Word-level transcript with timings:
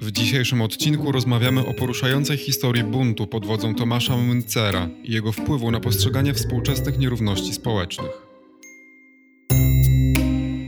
W 0.00 0.12
dzisiejszym 0.12 0.62
odcinku 0.62 1.12
rozmawiamy 1.12 1.66
o 1.66 1.74
poruszającej 1.74 2.36
historii 2.36 2.84
buntu 2.84 3.26
pod 3.26 3.46
wodzą 3.46 3.74
Tomasza 3.74 4.14
Müncera 4.14 4.88
i 5.02 5.12
jego 5.12 5.32
wpływu 5.32 5.70
na 5.70 5.80
postrzeganie 5.80 6.34
współczesnych 6.34 6.98
nierówności 6.98 7.54
społecznych. 7.54 8.26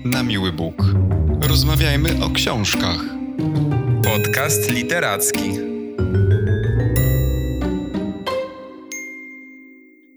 Na 0.05 0.23
miły 0.23 0.53
Bóg. 0.53 0.83
Rozmawiajmy 1.41 2.25
o 2.25 2.31
książkach. 2.31 3.05
Podcast 4.05 4.71
literacki. 4.71 5.68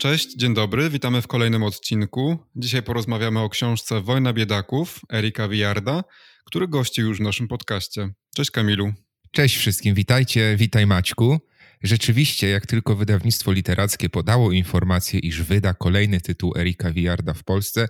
Cześć, 0.02 0.36
dzień 0.36 0.54
dobry, 0.54 0.90
witamy 0.90 1.22
w 1.22 1.28
kolejnym 1.28 1.64
odcinku. 1.64 2.38
Dzisiaj 2.56 2.84
porozmawiamy 2.84 3.40
o 3.40 3.50
książce 3.50 4.02
Wojna 4.02 4.34
Biedaków 4.34 5.00
Erika 5.14 5.48
Wiarda, 5.48 6.04
który 6.46 6.68
gości 6.68 7.02
już 7.02 7.18
w 7.18 7.22
naszym 7.22 7.48
podcaście. 7.48 8.10
Cześć 8.36 8.52
Kamilu. 8.52 8.94
Cześć 9.32 9.58
wszystkim, 9.58 9.96
witajcie, 9.96 10.56
witaj 10.58 10.88
Maćku. 10.88 11.40
Rzeczywiście, 11.84 12.50
jak 12.50 12.66
tylko 12.66 12.96
wydawnictwo 12.96 13.52
literackie 13.52 14.10
podało 14.10 14.52
informację, 14.52 15.20
iż 15.20 15.42
wyda 15.42 15.74
kolejny 15.74 16.22
tytuł 16.22 16.54
Erika 16.58 16.94
Wiarda 16.94 17.34
w 17.34 17.44
Polsce, 17.44 17.88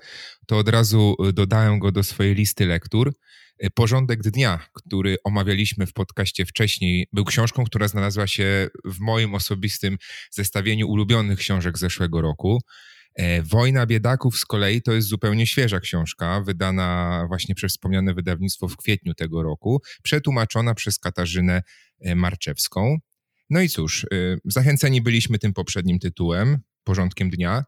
to 0.47 0.57
od 0.57 0.69
razu 0.69 1.15
dodałem 1.33 1.79
go 1.79 1.91
do 1.91 2.03
swojej 2.03 2.35
listy 2.35 2.65
lektur. 2.65 3.13
Porządek 3.73 4.21
Dnia, 4.21 4.59
który 4.73 5.15
omawialiśmy 5.23 5.85
w 5.85 5.93
podcaście 5.93 6.45
wcześniej, 6.45 7.07
był 7.13 7.25
książką, 7.25 7.63
która 7.63 7.87
znalazła 7.87 8.27
się 8.27 8.67
w 8.85 8.99
moim 8.99 9.35
osobistym 9.35 9.97
zestawieniu 10.31 10.89
ulubionych 10.89 11.39
książek 11.39 11.77
zeszłego 11.77 12.21
roku. 12.21 12.61
E, 13.15 13.41
Wojna 13.41 13.85
Biedaków 13.85 14.37
z 14.37 14.45
kolei 14.45 14.81
to 14.81 14.93
jest 14.93 15.07
zupełnie 15.07 15.47
świeża 15.47 15.79
książka, 15.79 16.41
wydana 16.41 17.25
właśnie 17.27 17.55
przez 17.55 17.71
wspomniane 17.71 18.13
wydawnictwo 18.13 18.67
w 18.67 18.77
kwietniu 18.77 19.13
tego 19.13 19.43
roku, 19.43 19.81
przetłumaczona 20.03 20.73
przez 20.73 20.99
Katarzynę 20.99 21.63
e, 21.99 22.15
Marczewską. 22.15 22.97
No 23.49 23.61
i 23.61 23.69
cóż, 23.69 24.03
e, 24.03 24.07
zachęceni 24.45 25.01
byliśmy 25.01 25.39
tym 25.39 25.53
poprzednim 25.53 25.99
tytułem, 25.99 26.57
porządkiem 26.83 27.29
dnia, 27.29 27.63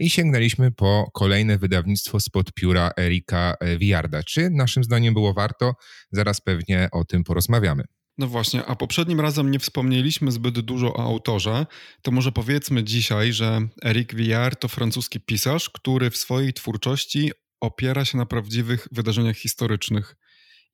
i 0.00 0.10
sięgnęliśmy 0.10 0.72
po 0.72 1.10
kolejne 1.14 1.58
wydawnictwo 1.58 2.20
spod 2.20 2.52
pióra 2.52 2.90
Erika 2.98 3.54
Wiarda. 3.78 4.22
Czy 4.22 4.50
naszym 4.50 4.84
zdaniem 4.84 5.14
było 5.14 5.34
warto? 5.34 5.74
Zaraz 6.12 6.40
pewnie 6.40 6.88
o 6.92 7.04
tym 7.04 7.24
porozmawiamy. 7.24 7.84
No 8.18 8.26
właśnie, 8.26 8.64
a 8.64 8.76
poprzednim 8.76 9.20
razem 9.20 9.50
nie 9.50 9.58
wspomnieliśmy 9.58 10.32
zbyt 10.32 10.60
dużo 10.60 10.94
o 10.94 11.02
autorze, 11.02 11.66
to 12.02 12.10
może 12.10 12.32
powiedzmy 12.32 12.84
dzisiaj, 12.84 13.32
że 13.32 13.60
Eric 13.84 14.14
Villard 14.14 14.60
to 14.60 14.68
francuski 14.68 15.20
pisarz, 15.20 15.70
który 15.70 16.10
w 16.10 16.16
swojej 16.16 16.52
twórczości 16.52 17.32
opiera 17.60 18.04
się 18.04 18.18
na 18.18 18.26
prawdziwych 18.26 18.88
wydarzeniach 18.92 19.36
historycznych 19.36 20.16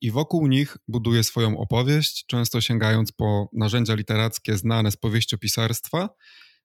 i 0.01 0.11
wokół 0.11 0.47
nich 0.47 0.77
buduje 0.87 1.23
swoją 1.23 1.57
opowieść, 1.57 2.25
często 2.27 2.61
sięgając 2.61 3.11
po 3.11 3.49
narzędzia 3.53 3.95
literackie 3.95 4.57
znane 4.57 4.91
z 4.91 4.97
powieściopisarstwa, 4.97 6.09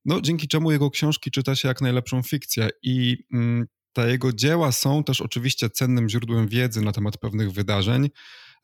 no, 0.06 0.20
dzięki 0.20 0.48
czemu 0.48 0.72
jego 0.72 0.90
książki 0.90 1.30
czyta 1.30 1.56
się 1.56 1.68
jak 1.68 1.80
najlepszą 1.80 2.22
fikcję 2.22 2.68
i 2.82 3.16
mm, 3.32 3.66
te 3.92 4.10
jego 4.10 4.32
dzieła 4.32 4.72
są 4.72 5.04
też 5.04 5.20
oczywiście 5.20 5.70
cennym 5.70 6.08
źródłem 6.08 6.48
wiedzy 6.48 6.80
na 6.80 6.92
temat 6.92 7.18
pewnych 7.18 7.52
wydarzeń, 7.52 8.08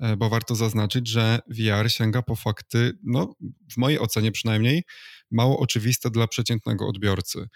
E, 0.03 0.17
bo 0.17 0.29
warto 0.29 0.55
zaznaczyć, 0.55 1.09
że 1.09 1.39
VR 1.48 1.91
sięga 1.91 2.23
po 2.23 2.37
fakty, 2.37 2.93
no 3.05 3.35
w 3.73 3.77
mojej 3.77 3.98
ocenie 3.98 4.33
przynajmniej, 4.33 4.83
mało 5.31 5.59
oczywiste 5.59 6.11
dla 6.11 6.27
przeciętnego 6.29 6.89
odbiorcy. 6.89 7.47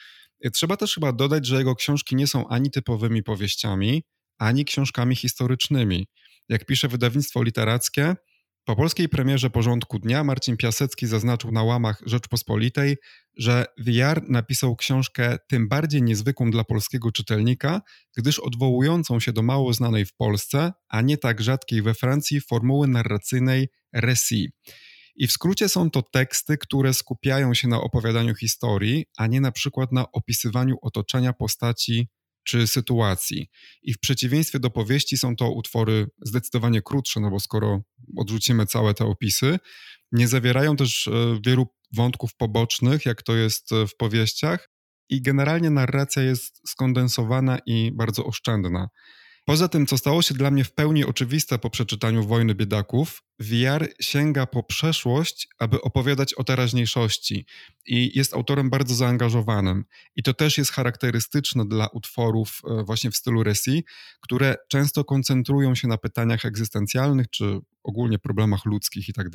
E, 0.41 0.51
trzeba 0.51 0.77
też 0.77 0.95
chyba 0.95 1.13
dodać, 1.13 1.47
że 1.47 1.59
jego 1.59 1.75
książki 1.75 2.17
nie 2.17 2.27
są 2.27 2.49
ani 2.49 2.71
typowymi 2.71 3.23
powieściami, 3.23 4.03
ani 4.39 4.65
książkami 4.65 5.17
historycznymi. 5.17 6.09
Jak 6.49 6.67
pisze 6.67 6.89
wydawnictwo 6.89 7.43
literackie, 7.43 8.15
po 8.67 8.77
polskiej 8.77 9.09
premierze 9.09 9.51
Porządku 9.51 9.99
Dnia 9.99 10.25
Marcin 10.25 10.57
Piasecki 10.57 11.07
zaznaczył 11.07 11.53
na 11.53 11.63
łamach 11.63 12.03
Rzeczpospolitej, 12.07 12.97
że 13.37 13.67
VR 13.79 14.23
napisał 14.29 14.77
książkę 14.77 15.39
tym 15.49 15.69
bardziej 15.69 16.03
niezwykłą 16.03 16.51
dla 16.51 16.65
polskiego 16.65 17.13
czytelnika, 17.13 17.81
gdyż 18.17 18.39
odwołującą 18.39 19.21
się 19.21 19.33
do 19.33 19.43
mało 19.43 19.73
znanej 19.73 20.05
w 20.05 20.15
Polsce, 20.15 20.73
a 20.89 21.01
nie 21.01 21.19
tak 21.19 21.41
rzadkiej 21.41 21.83
we 21.83 21.95
Francji 21.95 22.41
formuły 22.41 22.89
narracyjnej 22.89 23.69
récit. 23.97 24.49
I 25.17 25.27
w 25.27 25.33
skrócie 25.33 25.69
są 25.69 25.91
to 25.91 26.03
teksty, 26.03 26.59
które 26.59 26.95
skupiają 26.95 27.55
się 27.55 27.69
na 27.69 27.81
opowiadaniu 27.81 28.35
historii, 28.35 29.05
a 29.17 29.27
nie 29.27 29.41
na 29.41 29.53
przykład 29.53 29.93
na 29.93 30.13
opisywaniu 30.13 30.77
otoczenia 30.83 31.33
postaci 31.33 32.09
czy 32.47 32.67
sytuacji. 32.67 33.51
I 33.83 33.93
w 33.93 33.99
przeciwieństwie 33.99 34.59
do 34.59 34.71
powieści 34.71 35.17
są 35.17 35.37
to 35.37 35.51
utwory 35.51 36.07
zdecydowanie 36.23 36.83
krótsze, 36.83 37.21
no 37.21 37.31
bo 37.31 37.41
skoro 37.41 37.83
odrzucimy 38.17 38.67
całe 38.67 38.95
te 38.95 39.05
opisy, 39.05 39.59
nie 40.13 40.29
zawierają 40.29 40.77
też 40.77 41.09
e, 41.09 41.41
wielu 41.47 41.67
wątków 41.93 42.37
pobocznych, 42.37 43.07
jak 43.07 43.23
to 43.23 43.37
jest 43.37 43.73
e, 43.73 43.87
w 43.87 43.97
powieściach, 43.97 44.71
i 45.09 45.23
generalnie 45.23 45.71
narracja 45.71 46.23
jest 46.23 46.69
skondensowana 46.69 47.59
i 47.67 47.93
bardzo 47.95 48.25
oszczędna. 48.25 48.89
Poza 49.49 49.69
tym, 49.69 49.87
co 49.87 49.99
stało 49.99 50.23
się 50.23 50.35
dla 50.35 50.51
mnie 50.51 50.65
w 50.65 50.73
pełni 50.73 51.05
oczywiste 51.05 51.59
po 51.59 51.71
przeczytaniu 51.71 52.27
Wojny 52.27 52.55
Biedaków, 52.55 53.23
VR 53.39 53.89
sięga 54.01 54.47
po 54.47 54.63
przeszłość, 54.63 55.49
aby 55.59 55.81
opowiadać 55.81 56.35
o 56.35 56.45
teraźniejszości 56.45 57.47
i 57.87 58.19
jest 58.19 58.35
autorem 58.35 58.71
bardzo 58.71 58.95
zaangażowanym. 58.95 59.85
I 60.17 60.23
to 60.23 60.35
też 60.35 60.59
jest 60.59 60.71
charakterystyczne 60.71 61.65
dla 61.65 61.89
utworów 61.89 62.61
e, 62.65 62.85
właśnie 62.85 63.11
w 63.11 63.17
stylu 63.17 63.43
Resi, 63.43 63.85
które 64.21 64.57
często 64.69 65.05
koncentrują 65.05 65.75
się 65.75 65.89
na 65.89 65.99
pytaniach 65.99 66.45
egzystencjalnych 66.45 67.31
czy 67.31 67.59
ogólnie 67.83 68.19
problemach 68.19 68.65
ludzkich 68.65 69.09
i 69.09 69.13
tak. 69.13 69.27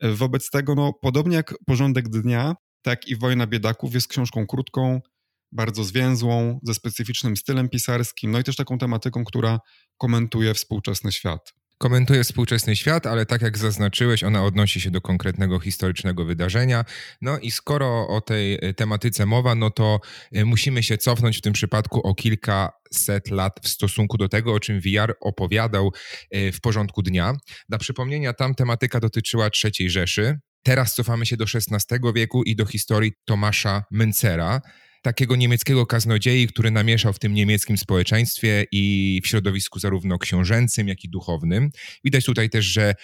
E, 0.00 0.12
wobec 0.12 0.50
tego, 0.50 0.74
no, 0.74 0.92
podobnie 0.92 1.36
jak 1.36 1.54
Porządek 1.66 2.08
Dnia, 2.08 2.56
tak 2.82 3.08
i 3.08 3.16
Wojna 3.16 3.46
Biedaków 3.46 3.94
jest 3.94 4.08
książką 4.08 4.46
krótką, 4.46 5.00
bardzo 5.52 5.84
zwięzłą, 5.84 6.60
ze 6.62 6.74
specyficznym 6.74 7.36
stylem 7.36 7.68
pisarskim, 7.68 8.30
no 8.30 8.38
i 8.38 8.44
też 8.44 8.56
taką 8.56 8.78
tematyką, 8.78 9.24
która 9.24 9.58
komentuje 9.98 10.54
współczesny 10.54 11.12
świat. 11.12 11.52
Komentuje 11.78 12.24
współczesny 12.24 12.76
świat, 12.76 13.06
ale 13.06 13.26
tak 13.26 13.42
jak 13.42 13.58
zaznaczyłeś, 13.58 14.24
ona 14.24 14.44
odnosi 14.44 14.80
się 14.80 14.90
do 14.90 15.00
konkretnego 15.00 15.60
historycznego 15.60 16.24
wydarzenia. 16.24 16.84
No 17.22 17.38
i 17.38 17.50
skoro 17.50 18.08
o 18.08 18.20
tej 18.20 18.54
e, 18.54 18.74
tematyce 18.74 19.26
mowa, 19.26 19.54
no 19.54 19.70
to 19.70 20.00
e, 20.32 20.44
musimy 20.44 20.82
się 20.82 20.98
cofnąć 20.98 21.38
w 21.38 21.40
tym 21.40 21.52
przypadku 21.52 22.00
o 22.00 22.14
kilkaset 22.14 23.30
lat 23.30 23.60
w 23.62 23.68
stosunku 23.68 24.18
do 24.18 24.28
tego, 24.28 24.52
o 24.52 24.60
czym 24.60 24.80
VR 24.80 25.16
opowiadał 25.20 25.92
e, 26.30 26.52
w 26.52 26.60
porządku 26.60 27.02
dnia. 27.02 27.34
Dla 27.68 27.78
przypomnienia, 27.78 28.32
tam 28.32 28.54
tematyka 28.54 29.00
dotyczyła 29.00 29.50
III 29.64 29.90
Rzeszy. 29.90 30.38
Teraz 30.62 30.94
cofamy 30.94 31.26
się 31.26 31.36
do 31.36 31.44
XVI 31.54 31.98
wieku 32.14 32.42
i 32.42 32.56
do 32.56 32.66
historii 32.66 33.12
Tomasza 33.24 33.82
Müncera 33.92 34.60
takiego 35.06 35.36
niemieckiego 35.36 35.86
kaznodziei, 35.86 36.46
który 36.46 36.70
namieszał 36.70 37.12
w 37.12 37.18
tym 37.18 37.34
niemieckim 37.34 37.78
społeczeństwie 37.78 38.64
i 38.72 39.20
w 39.24 39.26
środowisku 39.26 39.78
zarówno 39.78 40.18
książęcym, 40.18 40.88
jak 40.88 41.04
i 41.04 41.08
duchownym. 41.08 41.70
Widać 42.04 42.24
tutaj 42.24 42.50
też, 42.50 42.64
że 42.64 42.94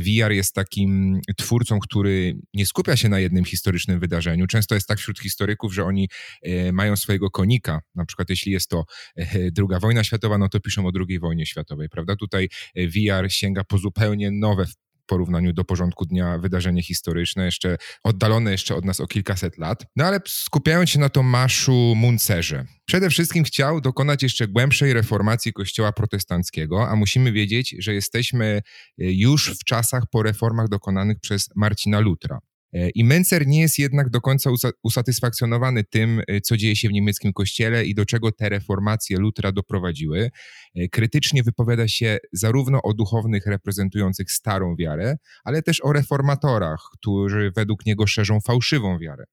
VR 0.00 0.30
e, 0.30 0.34
jest 0.34 0.54
takim 0.54 1.20
twórcą, 1.36 1.78
który 1.78 2.34
nie 2.54 2.66
skupia 2.66 2.96
się 2.96 3.08
na 3.08 3.20
jednym 3.20 3.44
historycznym 3.44 4.00
wydarzeniu. 4.00 4.46
Często 4.46 4.74
jest 4.74 4.88
tak 4.88 4.98
wśród 4.98 5.20
historyków, 5.20 5.74
że 5.74 5.84
oni 5.84 6.08
e, 6.42 6.72
mają 6.72 6.96
swojego 6.96 7.30
konika. 7.30 7.80
Na 7.94 8.04
przykład 8.04 8.30
jeśli 8.30 8.52
jest 8.52 8.70
to 8.70 8.84
e, 9.16 9.50
druga 9.50 9.78
wojna 9.78 10.04
światowa, 10.04 10.38
no 10.38 10.48
to 10.48 10.60
piszą 10.60 10.86
o 10.86 10.92
drugiej 10.92 11.18
wojnie 11.18 11.46
światowej, 11.46 11.88
prawda? 11.88 12.16
Tutaj 12.16 12.48
VR 12.76 13.32
sięga 13.32 13.64
po 13.64 13.78
zupełnie 13.78 14.30
nowe 14.30 14.66
porównaniu 15.08 15.52
do 15.52 15.64
porządku 15.64 16.06
dnia 16.06 16.38
wydarzenie 16.38 16.82
historyczne, 16.82 17.44
jeszcze 17.44 17.76
oddalone 18.04 18.50
jeszcze 18.52 18.74
od 18.74 18.84
nas 18.84 19.00
o 19.00 19.06
kilkaset 19.06 19.58
lat. 19.58 19.86
No 19.96 20.04
ale 20.04 20.20
skupiając 20.26 20.90
się 20.90 21.00
na 21.00 21.08
Tomaszu 21.08 21.94
Muncerze, 21.96 22.64
Przede 22.88 23.10
wszystkim 23.10 23.44
chciał 23.44 23.80
dokonać 23.80 24.22
jeszcze 24.22 24.48
głębszej 24.48 24.92
reformacji 24.92 25.52
Kościoła 25.52 25.92
protestanckiego, 25.92 26.88
a 26.88 26.96
musimy 26.96 27.32
wiedzieć, 27.32 27.76
że 27.78 27.94
jesteśmy 27.94 28.44
e, 28.46 28.60
już 28.96 29.58
w 29.60 29.64
czasach 29.64 30.02
po 30.10 30.22
reformach 30.22 30.68
dokonanych 30.68 31.20
przez 31.20 31.50
Marcina 31.56 32.00
Lutra. 32.00 32.38
E, 32.72 32.90
I 32.90 33.04
Mencer 33.04 33.46
nie 33.46 33.60
jest 33.60 33.78
jednak 33.78 34.10
do 34.10 34.20
końca 34.20 34.50
usatysfakcjonowany 34.82 35.84
tym, 35.84 36.22
e, 36.28 36.40
co 36.40 36.56
dzieje 36.56 36.76
się 36.76 36.88
w 36.88 36.92
niemieckim 36.92 37.32
kościele 37.32 37.84
i 37.84 37.94
do 37.94 38.06
czego 38.06 38.32
te 38.32 38.48
reformacje 38.48 39.18
Lutra 39.18 39.52
doprowadziły. 39.52 40.30
E, 40.74 40.88
krytycznie 40.88 41.42
wypowiada 41.42 41.88
się 41.88 42.18
zarówno 42.32 42.82
o 42.82 42.94
duchownych 42.94 43.46
reprezentujących 43.46 44.30
starą 44.30 44.76
wiarę, 44.76 45.16
ale 45.44 45.62
też 45.62 45.84
o 45.84 45.92
reformatorach, 45.92 46.80
którzy 46.92 47.52
według 47.56 47.86
niego 47.86 48.06
szerzą 48.06 48.40
fałszywą 48.40 48.98
wiarę. 48.98 49.24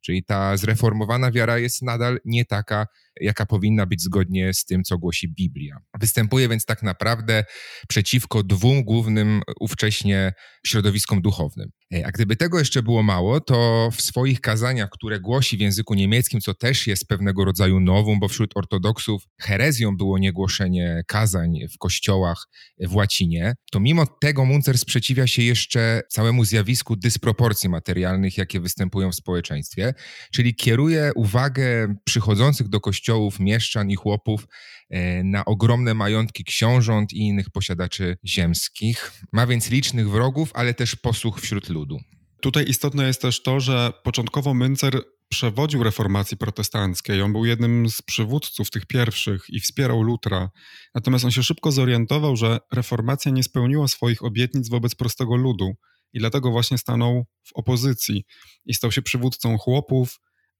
Czyli 0.00 0.24
ta 0.24 0.56
zreformowana 0.56 1.32
wiara 1.32 1.58
jest 1.58 1.82
nadal 1.82 2.18
nie 2.24 2.44
taka, 2.44 2.86
jaka 3.20 3.46
powinna 3.46 3.86
być 3.86 4.02
zgodnie 4.02 4.54
z 4.54 4.64
tym, 4.64 4.84
co 4.84 4.98
głosi 4.98 5.28
Biblia. 5.28 5.76
Występuje 6.00 6.48
więc 6.48 6.64
tak 6.64 6.82
naprawdę 6.82 7.44
przeciwko 7.88 8.42
dwóm 8.42 8.84
głównym 8.84 9.42
ówcześnie 9.60 10.32
środowiskom 10.66 11.22
duchownym. 11.22 11.70
A 12.04 12.10
gdyby 12.10 12.36
tego 12.36 12.58
jeszcze 12.58 12.82
było 12.82 13.02
mało, 13.02 13.40
to 13.40 13.88
w 13.92 14.02
swoich 14.02 14.40
kazaniach, 14.40 14.90
które 14.90 15.20
głosi 15.20 15.56
w 15.56 15.60
języku 15.60 15.94
niemieckim, 15.94 16.40
co 16.40 16.54
też 16.54 16.86
jest 16.86 17.08
pewnego 17.08 17.44
rodzaju 17.44 17.80
nowum, 17.80 18.20
bo 18.20 18.28
wśród 18.28 18.56
ortodoksów 18.56 19.22
herezją 19.40 19.96
było 19.96 20.18
niegłoszenie 20.18 21.02
kazań 21.06 21.58
w 21.74 21.78
kościołach 21.78 22.46
w 22.80 22.94
łacinie, 22.94 23.54
to 23.72 23.80
mimo 23.80 24.06
tego 24.20 24.44
Munzer 24.44 24.78
sprzeciwia 24.78 25.26
się 25.26 25.42
jeszcze 25.42 26.00
całemu 26.08 26.44
zjawisku 26.44 26.96
dysproporcji 26.96 27.68
materialnych, 27.68 28.38
jakie 28.38 28.60
występują 28.60 29.10
w 29.10 29.14
społeczeństwie, 29.14 29.94
czyli 30.32 30.54
kieruje 30.54 31.10
uwagę 31.14 31.94
przychodzących 32.04 32.68
do 32.68 32.80
kościołów 33.06 33.40
mieszczan 33.40 33.90
i 33.90 33.94
chłopów 33.94 34.46
e, 34.90 35.24
na 35.24 35.44
ogromne 35.44 35.94
majątki 35.94 36.44
książąt 36.44 37.12
i 37.12 37.18
innych 37.18 37.50
posiadaczy 37.50 38.16
ziemskich. 38.24 39.12
Ma 39.32 39.46
więc 39.46 39.70
licznych 39.70 40.10
wrogów, 40.10 40.50
ale 40.54 40.74
też 40.74 40.96
posłuch 40.96 41.40
wśród 41.40 41.68
ludu. 41.68 41.98
Tutaj 42.40 42.64
istotne 42.68 43.06
jest 43.06 43.22
też 43.22 43.42
to, 43.42 43.60
że 43.60 43.92
początkowo 44.04 44.50
Münzer 44.50 45.00
przewodził 45.28 45.82
reformacji 45.82 46.36
protestanckiej. 46.36 47.22
On 47.22 47.32
był 47.32 47.44
jednym 47.44 47.90
z 47.90 48.02
przywódców 48.02 48.70
tych 48.70 48.86
pierwszych 48.86 49.44
i 49.48 49.60
wspierał 49.60 50.02
Lutra. 50.02 50.50
Natomiast 50.94 51.24
on 51.24 51.30
się 51.30 51.42
szybko 51.42 51.72
zorientował, 51.72 52.36
że 52.36 52.58
reformacja 52.72 53.32
nie 53.32 53.42
spełniła 53.42 53.88
swoich 53.88 54.24
obietnic 54.24 54.68
wobec 54.68 54.94
prostego 54.94 55.36
ludu 55.36 55.74
i 56.12 56.18
dlatego 56.18 56.50
właśnie 56.50 56.78
stanął 56.78 57.26
w 57.44 57.52
opozycji 57.54 58.24
i 58.64 58.74
stał 58.74 58.92
się 58.92 59.02
przywódcą 59.02 59.58
chłopów 59.58 60.18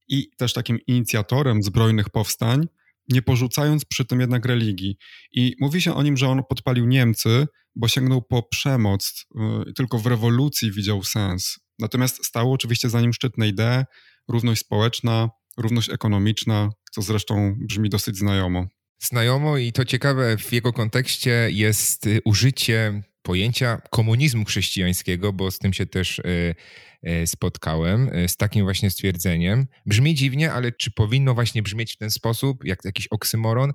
i 0.09 0.31
też 0.37 0.53
takim 0.53 0.79
inicjatorem 0.87 1.63
zbrojnych 1.63 2.11
powstań, 2.11 2.67
nie 3.09 3.23
porzucając 3.23 3.85
przy 3.85 4.05
tym 4.05 4.21
jednak 4.21 4.47
religii. 4.47 4.97
I 5.33 5.55
mówi 5.61 5.83
się 5.83 5.95
o 5.95 6.03
nim, 6.03 6.17
że 6.17 6.29
on 6.29 6.43
podpalił 6.49 6.87
Niemcy, 6.87 7.47
bo 7.77 7.89
sięgnął 7.89 8.23
po 8.23 8.43
przemoc, 8.43 9.27
y, 9.69 9.73
tylko 9.73 9.99
w 9.99 10.07
rewolucji 10.07 10.73
widział 10.73 11.03
sens. 11.03 11.59
Natomiast 11.79 12.27
stało 12.27 12.53
oczywiście 12.53 12.91
za 12.91 13.01
nim 13.01 13.13
szczytne 13.13 13.49
idee, 13.49 13.85
równość 14.29 14.61
społeczna, 14.61 15.31
równość 15.57 15.91
ekonomiczna, 15.91 16.71
co 16.93 17.03
zresztą 17.03 17.55
brzmi 17.59 17.91
dosyć 17.91 18.17
znajomo. 18.17 18.67
Znajomo 18.99 19.57
i 19.59 19.73
to 19.73 19.85
ciekawe 19.85 20.37
w 20.37 20.53
jego 20.53 20.73
kontekście 20.73 21.49
jest 21.51 22.07
y, 22.07 22.21
użycie 22.25 23.03
pojęcia 23.23 23.81
komunizmu 23.91 24.45
chrześcijańskiego, 24.45 25.33
bo 25.33 25.51
z 25.51 25.59
tym 25.59 25.73
się 25.73 25.87
też 25.87 26.19
y, 26.19 26.55
spotkałem 27.27 28.11
e, 28.13 28.29
z 28.29 28.37
takim 28.37 28.65
właśnie 28.65 28.91
stwierdzeniem. 28.91 29.67
Brzmi 29.87 30.15
dziwnie, 30.15 30.53
ale 30.53 30.73
czy 30.73 30.91
powinno 30.91 31.35
właśnie 31.35 31.63
brzmieć 31.63 31.95
w 31.95 31.97
ten 31.97 32.11
sposób, 32.11 32.65
jak 32.65 32.85
jakiś 32.85 33.07
oksymoron? 33.07 33.73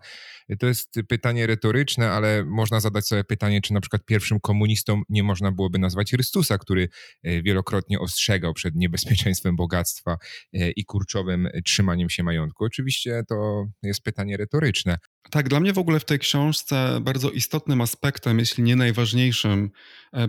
E, 0.49 0.57
to 0.57 0.67
jest 0.67 0.95
pytanie 1.07 1.47
retoryczne, 1.47 2.11
ale 2.11 2.45
można 2.45 2.79
zadać 2.79 3.07
sobie 3.07 3.23
pytanie, 3.23 3.61
czy 3.61 3.73
na 3.73 3.81
przykład 3.81 4.05
pierwszym 4.05 4.39
komunistą 4.39 5.01
nie 5.09 5.23
można 5.23 5.51
byłoby 5.51 5.79
nazwać 5.79 6.11
Chrystusa, 6.11 6.57
który 6.57 6.89
wielokrotnie 7.23 7.99
ostrzegał 7.99 8.53
przed 8.53 8.75
niebezpieczeństwem 8.75 9.55
bogactwa 9.55 10.17
i 10.53 10.85
kurczowym 10.85 11.49
trzymaniem 11.65 12.09
się 12.09 12.23
majątku. 12.23 12.65
Oczywiście 12.65 13.23
to 13.29 13.65
jest 13.83 14.03
pytanie 14.03 14.37
retoryczne. 14.37 14.97
Tak, 15.31 15.49
dla 15.49 15.59
mnie 15.59 15.73
w 15.73 15.77
ogóle 15.77 15.99
w 15.99 16.05
tej 16.05 16.19
książce 16.19 16.99
bardzo 17.01 17.29
istotnym 17.29 17.81
aspektem, 17.81 18.39
jeśli 18.39 18.63
nie 18.63 18.75
najważniejszym, 18.75 19.71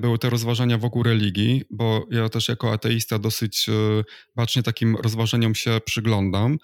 były 0.00 0.18
te 0.18 0.30
rozważania 0.30 0.78
wokół 0.78 1.02
religii, 1.02 1.64
bo 1.70 2.06
ja 2.10 2.28
też 2.28 2.48
jako 2.48 2.72
ateista 2.82 3.18
dosyć 3.18 3.68
e, 3.68 3.72
bacznie 4.36 4.62
takim 4.62 4.96
rozważeniom 4.96 5.54
się 5.54 5.80
przyglądam. 5.84 6.58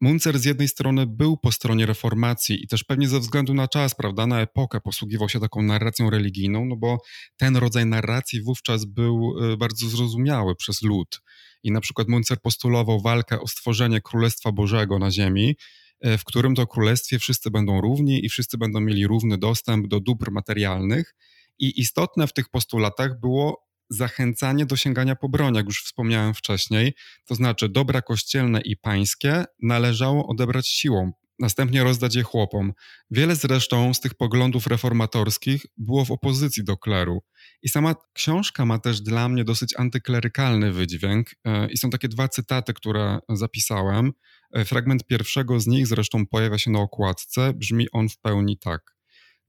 Munzer 0.00 0.38
z 0.38 0.44
jednej 0.44 0.68
strony 0.68 1.06
był 1.06 1.36
po 1.36 1.52
stronie 1.52 1.86
reformacji 1.86 2.64
i 2.64 2.66
też 2.66 2.84
pewnie 2.84 3.08
ze 3.08 3.20
względu 3.20 3.54
na 3.54 3.68
czas, 3.68 3.94
prawda, 3.94 4.26
na 4.26 4.40
epokę 4.40 4.80
posługiwał 4.80 5.28
się 5.28 5.40
taką 5.40 5.62
narracją 5.62 6.10
religijną, 6.10 6.64
no 6.64 6.76
bo 6.76 6.98
ten 7.36 7.56
rodzaj 7.56 7.86
narracji 7.86 8.42
wówczas 8.42 8.84
był 8.84 9.34
e, 9.52 9.56
bardzo 9.56 9.88
zrozumiały 9.88 10.56
przez 10.56 10.82
lud. 10.82 11.20
I 11.62 11.72
na 11.72 11.80
przykład 11.80 12.08
Munzer 12.08 12.40
postulował 12.40 13.00
walkę 13.00 13.40
o 13.40 13.48
stworzenie 13.48 14.00
Królestwa 14.00 14.52
Bożego 14.52 14.98
na 14.98 15.10
ziemi, 15.10 15.56
e, 16.00 16.18
w 16.18 16.24
którym 16.24 16.54
to 16.54 16.66
królestwie 16.66 17.18
wszyscy 17.18 17.50
będą 17.50 17.80
równi 17.80 18.24
i 18.24 18.28
wszyscy 18.28 18.58
będą 18.58 18.80
mieli 18.80 19.06
równy 19.06 19.38
dostęp 19.38 19.86
do 19.86 20.00
dóbr 20.00 20.30
materialnych. 20.30 21.14
I 21.58 21.80
istotne 21.80 22.26
w 22.26 22.32
tych 22.32 22.48
postulatach 22.48 23.20
było 23.20 23.71
zachęcanie 23.92 24.66
do 24.66 24.76
sięgania 24.76 25.16
po 25.16 25.28
broń, 25.28 25.54
jak 25.54 25.66
już 25.66 25.84
wspomniałem 25.84 26.34
wcześniej, 26.34 26.94
to 27.26 27.34
znaczy 27.34 27.68
dobra 27.68 28.02
kościelne 28.02 28.60
i 28.60 28.76
pańskie 28.76 29.44
należało 29.62 30.26
odebrać 30.26 30.68
siłą, 30.68 31.12
następnie 31.38 31.84
rozdać 31.84 32.14
je 32.14 32.22
chłopom. 32.22 32.72
Wiele 33.10 33.36
zresztą 33.36 33.94
z 33.94 34.00
tych 34.00 34.14
poglądów 34.14 34.66
reformatorskich 34.66 35.66
było 35.76 36.04
w 36.04 36.10
opozycji 36.10 36.64
do 36.64 36.76
kleru. 36.76 37.22
I 37.62 37.68
sama 37.68 37.94
książka 38.12 38.66
ma 38.66 38.78
też 38.78 39.00
dla 39.00 39.28
mnie 39.28 39.44
dosyć 39.44 39.74
antyklerykalny 39.78 40.72
wydźwięk. 40.72 41.30
E, 41.44 41.70
I 41.70 41.76
są 41.76 41.90
takie 41.90 42.08
dwa 42.08 42.28
cytaty, 42.28 42.74
które 42.74 43.18
zapisałem. 43.28 44.12
E, 44.54 44.64
fragment 44.64 45.06
pierwszego 45.06 45.60
z 45.60 45.66
nich 45.66 45.86
zresztą 45.86 46.26
pojawia 46.26 46.58
się 46.58 46.70
na 46.70 46.78
okładce. 46.78 47.52
Brzmi 47.52 47.86
on 47.92 48.08
w 48.08 48.18
pełni 48.18 48.58
tak. 48.58 48.91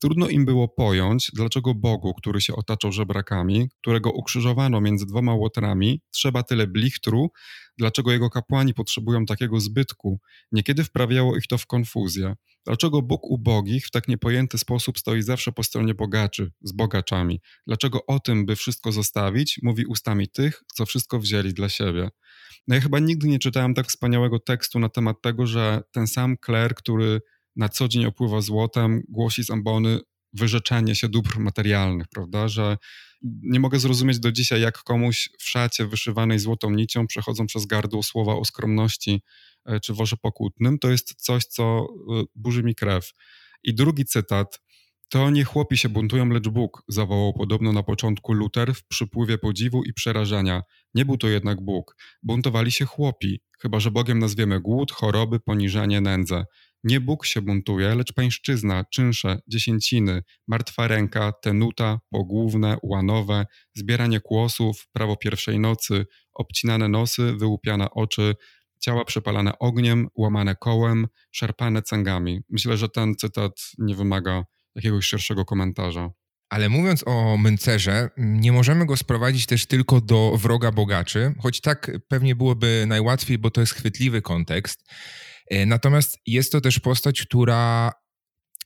Trudno 0.03 0.29
im 0.29 0.45
było 0.45 0.67
pojąć, 0.67 1.31
dlaczego 1.33 1.73
Bogu, 1.73 2.13
który 2.13 2.41
się 2.41 2.55
otaczał 2.55 2.91
żebrakami, 2.91 3.69
którego 3.81 4.11
ukrzyżowano 4.11 4.81
między 4.81 5.05
dwoma 5.05 5.33
łotrami, 5.33 6.01
trzeba 6.11 6.44
tyle 6.44 6.67
blichtru, 6.67 7.31
dlaczego 7.77 8.11
jego 8.11 8.29
kapłani 8.29 8.73
potrzebują 8.73 9.25
takiego 9.25 9.59
zbytku. 9.59 10.19
Niekiedy 10.51 10.83
wprawiało 10.83 11.38
ich 11.38 11.47
to 11.47 11.57
w 11.57 11.65
konfuzję. 11.65 12.35
Dlaczego 12.65 13.01
Bóg 13.01 13.23
ubogich 13.23 13.85
w 13.88 13.91
tak 13.91 14.07
niepojęty 14.07 14.57
sposób 14.57 15.00
stoi 15.00 15.21
zawsze 15.21 15.51
po 15.51 15.63
stronie 15.63 15.94
bogaczy, 15.94 16.51
z 16.61 16.71
bogaczami? 16.71 17.41
Dlaczego 17.67 18.06
o 18.06 18.19
tym, 18.19 18.45
by 18.45 18.56
wszystko 18.56 18.91
zostawić, 18.91 19.59
mówi 19.61 19.85
ustami 19.85 20.27
tych, 20.27 20.63
co 20.73 20.85
wszystko 20.85 21.19
wzięli 21.19 21.53
dla 21.53 21.69
siebie? 21.69 22.09
No 22.67 22.75
ja 22.75 22.81
chyba 22.81 22.99
nigdy 22.99 23.27
nie 23.27 23.39
czytałem 23.39 23.73
tak 23.73 23.88
wspaniałego 23.88 24.39
tekstu 24.39 24.79
na 24.79 24.89
temat 24.89 25.21
tego, 25.21 25.45
że 25.45 25.81
ten 25.91 26.07
sam 26.07 26.38
kler, 26.38 26.75
który 26.75 27.21
na 27.55 27.69
co 27.69 27.88
dzień 27.88 28.05
opływa 28.05 28.41
złotem, 28.41 29.01
głosi 29.09 29.44
z 29.44 29.51
ambony 29.51 30.00
wyrzeczenie 30.33 30.95
się 30.95 31.09
dóbr 31.09 31.39
materialnych, 31.39 32.07
prawda? 32.07 32.47
Że 32.47 32.77
nie 33.23 33.59
mogę 33.59 33.79
zrozumieć 33.79 34.19
do 34.19 34.31
dzisiaj, 34.31 34.61
jak 34.61 34.77
komuś 34.77 35.29
w 35.39 35.50
szacie 35.50 35.85
wyszywanej 35.85 36.39
złotą 36.39 36.71
nicią 36.71 37.07
przechodzą 37.07 37.45
przez 37.45 37.65
gardło 37.65 38.03
słowa 38.03 38.35
o 38.35 38.45
skromności 38.45 39.21
e, 39.65 39.79
czy 39.79 39.94
worze 39.94 40.17
pokutnym. 40.17 40.79
To 40.79 40.89
jest 40.91 41.15
coś, 41.17 41.45
co 41.45 41.88
e, 42.19 42.23
burzy 42.35 42.63
mi 42.63 42.75
krew. 42.75 43.11
I 43.63 43.73
drugi 43.73 44.06
cytat. 44.06 44.59
To 45.09 45.29
nie 45.29 45.44
chłopi 45.44 45.77
się 45.77 45.89
buntują, 45.89 46.29
lecz 46.29 46.47
Bóg, 46.47 46.83
zawołał 46.88 47.33
podobno 47.33 47.73
na 47.73 47.83
początku 47.83 48.33
Luter 48.33 48.73
w 48.73 48.88
przypływie 48.88 49.38
podziwu 49.38 49.83
i 49.83 49.94
przerażenia. 49.94 50.61
Nie 50.94 51.06
był 51.06 51.17
to 51.17 51.27
jednak 51.27 51.61
Bóg. 51.61 51.95
Buntowali 52.23 52.71
się 52.71 52.85
chłopi, 52.85 53.41
chyba 53.59 53.79
że 53.79 53.91
Bogiem 53.91 54.19
nazwiemy 54.19 54.61
głód, 54.61 54.91
choroby, 54.91 55.39
poniżenie, 55.39 56.01
nędzę. 56.01 56.45
Nie 56.83 57.00
Bóg 57.00 57.25
się 57.25 57.41
buntuje, 57.41 57.95
lecz 57.95 58.13
pańszczyzna, 58.13 58.85
czynsze, 58.91 59.39
dziesięciny, 59.47 60.24
martwa 60.47 60.88
ręka, 60.88 61.31
tenuta, 61.31 62.00
pogłówne, 62.09 62.77
łanowe, 62.83 63.45
zbieranie 63.74 64.19
kłosów, 64.19 64.88
prawo 64.91 65.18
pierwszej 65.18 65.59
nocy, 65.59 66.06
obcinane 66.33 66.90
nosy, 66.90 67.33
wyłupiane 67.33 67.92
oczy, 67.92 68.35
ciała 68.80 69.06
przepalane 69.06 69.59
ogniem, 69.59 70.07
łamane 70.16 70.56
kołem, 70.56 71.07
szarpane 71.31 71.81
cęgami. 71.81 72.42
Myślę, 72.49 72.78
że 72.78 72.90
ten 72.90 73.16
cytat 73.16 73.52
nie 73.78 73.95
wymaga 73.95 74.44
jakiegoś 74.75 75.06
szerszego 75.06 75.45
komentarza. 75.45 76.09
Ale 76.49 76.69
mówiąc 76.69 77.04
o 77.07 77.37
Müncerze, 77.37 78.09
nie 78.18 78.52
możemy 78.52 78.85
go 78.85 78.97
sprowadzić 78.97 79.45
też 79.45 79.66
tylko 79.66 80.02
do 80.02 80.37
wroga 80.37 80.71
bogaczy, 80.71 81.33
choć 81.40 81.61
tak 81.61 81.92
pewnie 82.07 82.35
byłoby 82.35 82.85
najłatwiej, 82.87 83.37
bo 83.37 83.52
to 83.52 83.61
jest 83.61 83.73
chwytliwy 83.73 84.21
kontekst. 84.21 84.83
E, 85.50 85.66
natomiast 85.66 86.18
jest 86.28 86.52
to 86.52 86.62
też 86.62 86.80
postać, 86.80 87.21
która 87.21 87.92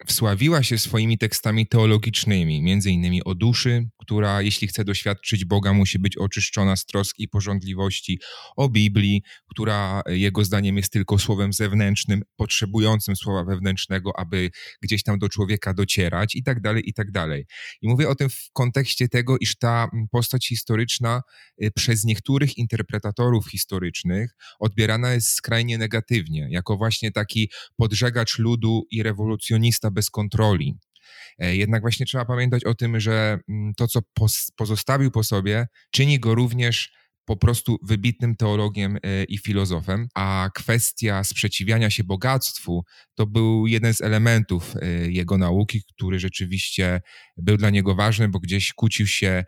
wsławiła 0.05 0.63
się 0.63 0.77
swoimi 0.77 1.17
tekstami 1.17 1.67
teologicznymi, 1.67 2.61
między 2.61 2.91
innymi 2.91 3.23
o 3.23 3.35
duszy, 3.35 3.89
która 3.97 4.41
jeśli 4.41 4.67
chce 4.67 4.85
doświadczyć 4.85 5.45
Boga 5.45 5.73
musi 5.73 5.99
być 5.99 6.17
oczyszczona 6.17 6.75
z 6.75 6.85
troski 6.85 7.23
i 7.23 7.27
porządliwości, 7.27 8.19
o 8.55 8.69
Biblii, 8.69 9.23
która 9.49 10.01
jego 10.07 10.45
zdaniem 10.45 10.77
jest 10.77 10.93
tylko 10.93 11.19
słowem 11.19 11.53
zewnętrznym, 11.53 12.21
potrzebującym 12.35 13.15
słowa 13.15 13.43
wewnętrznego, 13.43 14.19
aby 14.19 14.49
gdzieś 14.81 15.03
tam 15.03 15.19
do 15.19 15.29
człowieka 15.29 15.73
docierać 15.73 16.35
i 16.35 16.43
tak 16.43 16.61
dalej, 16.61 16.89
i 16.89 16.93
tak 16.93 17.11
dalej. 17.11 17.45
I 17.81 17.87
mówię 17.87 18.09
o 18.09 18.15
tym 18.15 18.29
w 18.29 18.49
kontekście 18.53 19.09
tego, 19.09 19.37
iż 19.37 19.57
ta 19.57 19.89
postać 20.11 20.47
historyczna 20.47 21.21
y, 21.63 21.71
przez 21.71 22.03
niektórych 22.03 22.57
interpretatorów 22.57 23.49
historycznych 23.51 24.31
odbierana 24.59 25.13
jest 25.13 25.29
skrajnie 25.29 25.77
negatywnie, 25.77 26.47
jako 26.51 26.77
właśnie 26.77 27.11
taki 27.11 27.51
podżegacz 27.77 28.39
ludu 28.39 28.83
i 28.91 29.03
rewolucjonista 29.03 29.86
bez 29.91 30.09
kontroli. 30.09 30.77
E, 31.39 31.55
jednak 31.55 31.81
właśnie 31.81 32.05
trzeba 32.05 32.25
pamiętać 32.25 32.63
o 32.63 32.73
tym, 32.73 32.99
że 32.99 33.39
mm, 33.49 33.73
to, 33.77 33.87
co 33.87 33.99
pozostawił 34.55 35.11
po 35.11 35.23
sobie, 35.23 35.67
czyni 35.91 36.19
go 36.19 36.35
również 36.35 36.91
po 37.25 37.37
prostu 37.37 37.77
wybitnym 37.83 38.35
teologiem 38.35 38.97
e, 39.03 39.23
i 39.23 39.37
filozofem, 39.37 40.07
a 40.15 40.49
kwestia 40.53 41.23
sprzeciwiania 41.23 41.89
się 41.89 42.03
bogactwu 42.03 42.83
to 43.15 43.25
był 43.25 43.67
jeden 43.67 43.93
z 43.93 44.01
elementów 44.01 44.75
e, 44.75 44.87
jego 45.11 45.37
nauki, 45.37 45.81
który 45.93 46.19
rzeczywiście 46.19 47.01
był 47.37 47.57
dla 47.57 47.69
niego 47.69 47.95
ważny, 47.95 48.29
bo 48.29 48.39
gdzieś 48.39 48.73
kłócił 48.73 49.07
się 49.07 49.43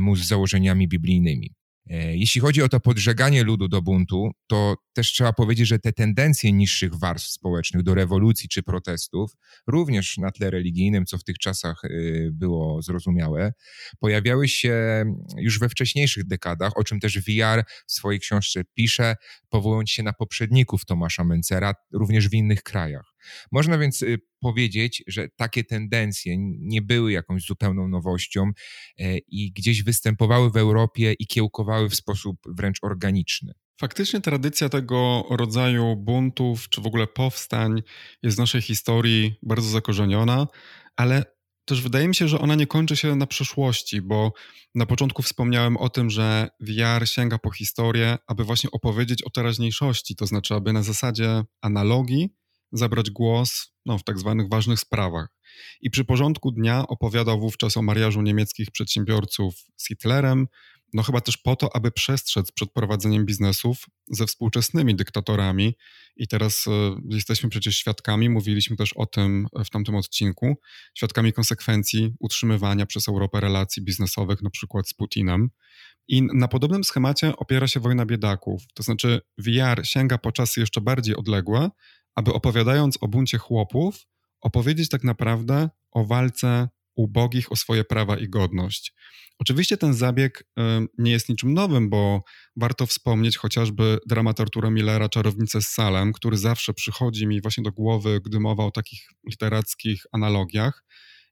mu 0.00 0.16
z 0.16 0.26
założeniami 0.26 0.88
biblijnymi. 0.88 1.54
E, 1.90 2.16
jeśli 2.16 2.40
chodzi 2.40 2.62
o 2.62 2.68
to 2.68 2.80
podżeganie 2.80 3.42
ludu 3.42 3.68
do 3.68 3.82
buntu, 3.82 4.30
to 4.46 4.76
też 4.92 5.12
trzeba 5.12 5.32
powiedzieć, 5.32 5.68
że 5.68 5.78
te 5.78 5.92
tendencje 5.92 6.52
niższych 6.52 6.94
warstw 6.94 7.30
społecznych 7.30 7.82
do 7.82 7.94
rewolucji 7.94 8.48
czy 8.48 8.62
protestów, 8.62 9.36
również 9.66 10.18
na 10.18 10.30
tle 10.30 10.50
religijnym, 10.50 11.06
co 11.06 11.18
w 11.18 11.24
tych 11.24 11.38
czasach 11.38 11.84
e, 11.84 11.88
było 12.32 12.82
zrozumiałe, 12.82 13.52
pojawiały 13.98 14.48
się 14.48 15.04
już 15.36 15.58
we 15.58 15.68
wcześniejszych 15.68 16.26
dekadach, 16.26 16.72
o 16.76 16.84
czym 16.84 17.00
też 17.00 17.18
VR 17.18 17.64
w 17.86 17.92
swojej 17.92 18.20
książce 18.20 18.64
pisze, 18.74 19.14
powołując 19.48 19.90
się 19.90 20.02
na 20.02 20.12
poprzedników 20.12 20.84
Tomasza 20.84 21.24
Mencera, 21.24 21.74
również 21.92 22.28
w 22.28 22.34
innych 22.34 22.62
krajach. 22.62 23.15
Można 23.52 23.78
więc 23.78 24.02
y, 24.02 24.18
powiedzieć, 24.40 25.04
że 25.06 25.28
takie 25.36 25.64
tendencje 25.64 26.36
nie 26.58 26.82
były 26.82 27.12
jakąś 27.12 27.42
zupełną 27.42 27.88
nowością 27.88 28.50
e, 28.98 29.18
i 29.18 29.52
gdzieś 29.52 29.82
występowały 29.82 30.50
w 30.50 30.56
Europie 30.56 31.14
i 31.18 31.26
kiełkowały 31.26 31.88
w 31.88 31.94
sposób 31.94 32.36
wręcz 32.56 32.78
organiczny. 32.82 33.52
Faktycznie 33.80 34.20
tradycja 34.20 34.68
tego 34.68 35.24
rodzaju 35.30 35.96
buntów, 35.96 36.68
czy 36.68 36.80
w 36.80 36.86
ogóle 36.86 37.06
powstań 37.06 37.82
jest 38.22 38.36
w 38.36 38.40
naszej 38.40 38.62
historii 38.62 39.34
bardzo 39.42 39.68
zakorzeniona, 39.68 40.46
ale 40.96 41.24
też 41.64 41.82
wydaje 41.82 42.08
mi 42.08 42.14
się, 42.14 42.28
że 42.28 42.38
ona 42.38 42.54
nie 42.54 42.66
kończy 42.66 42.96
się 42.96 43.16
na 43.16 43.26
przeszłości, 43.26 44.02
bo 44.02 44.32
na 44.74 44.86
początku 44.86 45.22
wspomniałem 45.22 45.76
o 45.76 45.88
tym, 45.88 46.10
że 46.10 46.48
VR 46.60 47.08
sięga 47.08 47.38
po 47.38 47.50
historię, 47.50 48.18
aby 48.26 48.44
właśnie 48.44 48.70
opowiedzieć 48.70 49.22
o 49.22 49.30
teraźniejszości, 49.30 50.16
to 50.16 50.26
znaczy, 50.26 50.54
aby 50.54 50.72
na 50.72 50.82
zasadzie 50.82 51.42
analogii 51.60 52.28
zabrać 52.72 53.10
głos 53.10 53.72
no, 53.86 53.98
w 53.98 54.04
tak 54.04 54.18
zwanych 54.18 54.48
ważnych 54.48 54.80
sprawach. 54.80 55.28
I 55.80 55.90
przy 55.90 56.04
porządku 56.04 56.52
dnia 56.52 56.86
opowiadał 56.88 57.40
wówczas 57.40 57.76
o 57.76 57.82
mariażu 57.82 58.22
niemieckich 58.22 58.70
przedsiębiorców 58.70 59.54
z 59.76 59.88
Hitlerem, 59.88 60.46
no 60.92 61.02
chyba 61.02 61.20
też 61.20 61.36
po 61.36 61.56
to, 61.56 61.76
aby 61.76 61.90
przestrzec 61.90 62.52
przed 62.52 62.72
prowadzeniem 62.72 63.26
biznesów 63.26 63.84
ze 64.10 64.26
współczesnymi 64.26 64.94
dyktatorami. 64.94 65.76
I 66.16 66.28
teraz 66.28 66.64
e, 66.66 66.70
jesteśmy 67.08 67.50
przecież 67.50 67.78
świadkami, 67.78 68.30
mówiliśmy 68.30 68.76
też 68.76 68.92
o 68.92 69.06
tym 69.06 69.46
w 69.64 69.70
tamtym 69.70 69.94
odcinku, 69.94 70.54
świadkami 70.94 71.32
konsekwencji 71.32 72.14
utrzymywania 72.20 72.86
przez 72.86 73.08
Europę 73.08 73.40
relacji 73.40 73.82
biznesowych, 73.82 74.42
na 74.42 74.50
przykład 74.50 74.88
z 74.88 74.94
Putinem. 74.94 75.50
I 76.08 76.22
na 76.22 76.48
podobnym 76.48 76.84
schemacie 76.84 77.36
opiera 77.36 77.68
się 77.68 77.80
wojna 77.80 78.06
biedaków. 78.06 78.62
To 78.74 78.82
znaczy, 78.82 79.20
VR 79.38 79.86
sięga 79.86 80.18
po 80.18 80.32
czasy 80.32 80.60
jeszcze 80.60 80.80
bardziej 80.80 81.16
odległe, 81.16 81.70
aby 82.16 82.32
opowiadając 82.32 82.98
o 83.00 83.08
buncie 83.08 83.38
chłopów, 83.38 84.06
opowiedzieć 84.40 84.88
tak 84.88 85.04
naprawdę 85.04 85.68
o 85.90 86.04
walce 86.04 86.68
ubogich 86.96 87.52
o 87.52 87.56
swoje 87.56 87.84
prawa 87.84 88.18
i 88.18 88.28
godność. 88.28 88.94
Oczywiście 89.38 89.76
ten 89.76 89.94
zabieg 89.94 90.48
nie 90.98 91.12
jest 91.12 91.28
niczym 91.28 91.54
nowym, 91.54 91.90
bo 91.90 92.22
warto 92.56 92.86
wspomnieć 92.86 93.36
chociażby 93.36 93.98
dramat 94.06 94.40
Artura 94.40 94.70
Millera 94.70 95.08
Czarownicę 95.08 95.62
z 95.62 95.68
Salem, 95.68 96.12
który 96.12 96.36
zawsze 96.36 96.74
przychodzi 96.74 97.26
mi 97.26 97.42
właśnie 97.42 97.64
do 97.64 97.72
głowy, 97.72 98.20
gdy 98.24 98.40
mowa 98.40 98.64
o 98.64 98.70
takich 98.70 99.00
literackich 99.30 100.02
analogiach. 100.12 100.84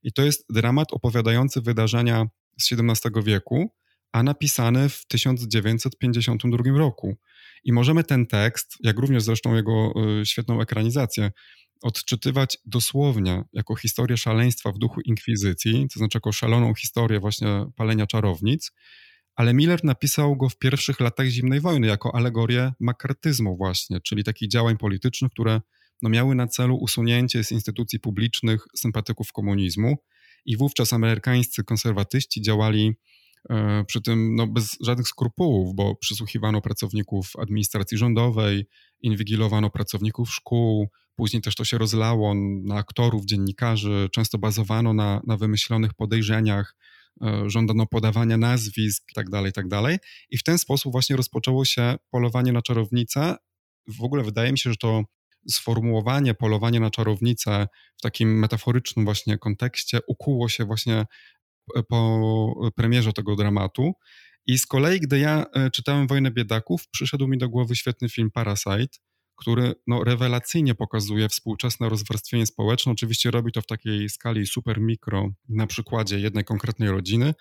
I 0.03 0.13
to 0.13 0.21
jest 0.21 0.45
dramat 0.49 0.93
opowiadający 0.93 1.61
wydarzenia 1.61 2.25
z 2.59 2.71
XVII 2.71 3.23
wieku, 3.23 3.73
a 4.11 4.23
napisany 4.23 4.89
w 4.89 5.05
1952 5.07 6.77
roku. 6.77 7.15
I 7.65 7.73
możemy 7.73 8.03
ten 8.03 8.27
tekst, 8.27 8.77
jak 8.83 8.99
również 8.99 9.23
zresztą 9.23 9.55
jego 9.55 9.93
y, 10.21 10.25
świetną 10.25 10.61
ekranizację, 10.61 11.31
odczytywać 11.81 12.57
dosłownie 12.65 13.43
jako 13.53 13.75
historię 13.75 14.17
szaleństwa 14.17 14.71
w 14.71 14.77
duchu 14.77 15.01
inkwizycji, 15.01 15.87
to 15.93 15.99
znaczy 15.99 16.17
jako 16.17 16.31
szaloną 16.31 16.73
historię 16.73 17.19
właśnie 17.19 17.65
palenia 17.75 18.07
czarownic, 18.07 18.71
ale 19.35 19.53
Miller 19.53 19.83
napisał 19.83 20.35
go 20.37 20.49
w 20.49 20.57
pierwszych 20.57 20.99
latach 20.99 21.27
zimnej 21.27 21.61
wojny 21.61 21.87
jako 21.87 22.15
alegorię 22.15 22.73
makartyzmu 22.79 23.57
właśnie, 23.57 24.01
czyli 24.01 24.23
takich 24.23 24.49
działań 24.49 24.77
politycznych, 24.77 25.31
które 25.31 25.61
no, 26.01 26.09
miały 26.09 26.35
na 26.35 26.47
celu 26.47 26.75
usunięcie 26.75 27.43
z 27.43 27.51
instytucji 27.51 27.99
publicznych 27.99 28.65
sympatyków 28.75 29.31
komunizmu 29.31 29.97
i 30.45 30.57
wówczas 30.57 30.93
amerykańscy 30.93 31.63
konserwatyści 31.63 32.41
działali 32.41 32.93
przy 33.87 34.01
tym 34.01 34.35
no, 34.35 34.47
bez 34.47 34.77
żadnych 34.81 35.07
skrupułów, 35.07 35.75
bo 35.75 35.95
przysłuchiwano 35.95 36.61
pracowników 36.61 37.31
administracji 37.39 37.97
rządowej, 37.97 38.67
inwigilowano 39.01 39.69
pracowników 39.69 40.33
szkół, 40.33 40.89
później 41.15 41.41
też 41.41 41.55
to 41.55 41.65
się 41.65 41.77
rozlało 41.77 42.33
na 42.63 42.75
aktorów, 42.75 43.25
dziennikarzy, 43.25 44.09
często 44.11 44.37
bazowano 44.37 44.93
na, 44.93 45.21
na 45.27 45.37
wymyślonych 45.37 45.93
podejrzeniach, 45.93 46.75
e, 47.21 47.49
żądano 47.49 47.85
podawania 47.85 48.37
nazwisk 48.37 49.03
itd., 49.15 49.31
tak 49.31 49.45
itd. 49.45 49.81
Tak 49.81 50.01
I 50.29 50.37
w 50.37 50.43
ten 50.43 50.57
sposób 50.57 50.91
właśnie 50.91 51.15
rozpoczęło 51.15 51.65
się 51.65 51.95
polowanie 52.09 52.51
na 52.51 52.61
czarownicę. 52.61 53.35
W 53.87 54.03
ogóle 54.03 54.23
wydaje 54.23 54.51
mi 54.51 54.57
się, 54.57 54.69
że 54.69 54.77
to 54.77 55.03
sformułowanie 55.49 56.33
polowanie 56.33 56.79
na 56.79 56.89
czarownicę 56.89 57.67
w 57.97 58.01
takim 58.01 58.39
metaforycznym 58.39 59.05
właśnie 59.05 59.37
kontekście 59.37 59.99
ukuło 60.07 60.49
się 60.49 60.65
właśnie 60.65 61.05
po 61.89 62.71
premierze 62.75 63.13
tego 63.13 63.35
dramatu. 63.35 63.93
I 64.47 64.57
z 64.57 64.65
kolei, 64.65 64.99
gdy 64.99 65.19
ja 65.19 65.45
e, 65.53 65.71
czytałem 65.71 66.07
Wojnę 66.07 66.31
Biedaków, 66.31 66.87
przyszedł 66.91 67.27
mi 67.27 67.37
do 67.37 67.49
głowy 67.49 67.75
świetny 67.75 68.09
film 68.09 68.31
Parasite, 68.31 68.97
który 69.35 69.73
no, 69.87 70.03
rewelacyjnie 70.03 70.75
pokazuje 70.75 71.29
współczesne 71.29 71.89
rozwarstwienie 71.89 72.45
społeczne. 72.45 72.91
Oczywiście 72.91 73.31
robi 73.31 73.51
to 73.51 73.61
w 73.61 73.65
takiej 73.65 74.09
skali 74.09 74.47
super 74.47 74.81
mikro, 74.81 75.29
na 75.49 75.67
przykładzie 75.67 76.19
jednej 76.19 76.43
konkretnej 76.43 76.89
rodziny. 76.89 77.33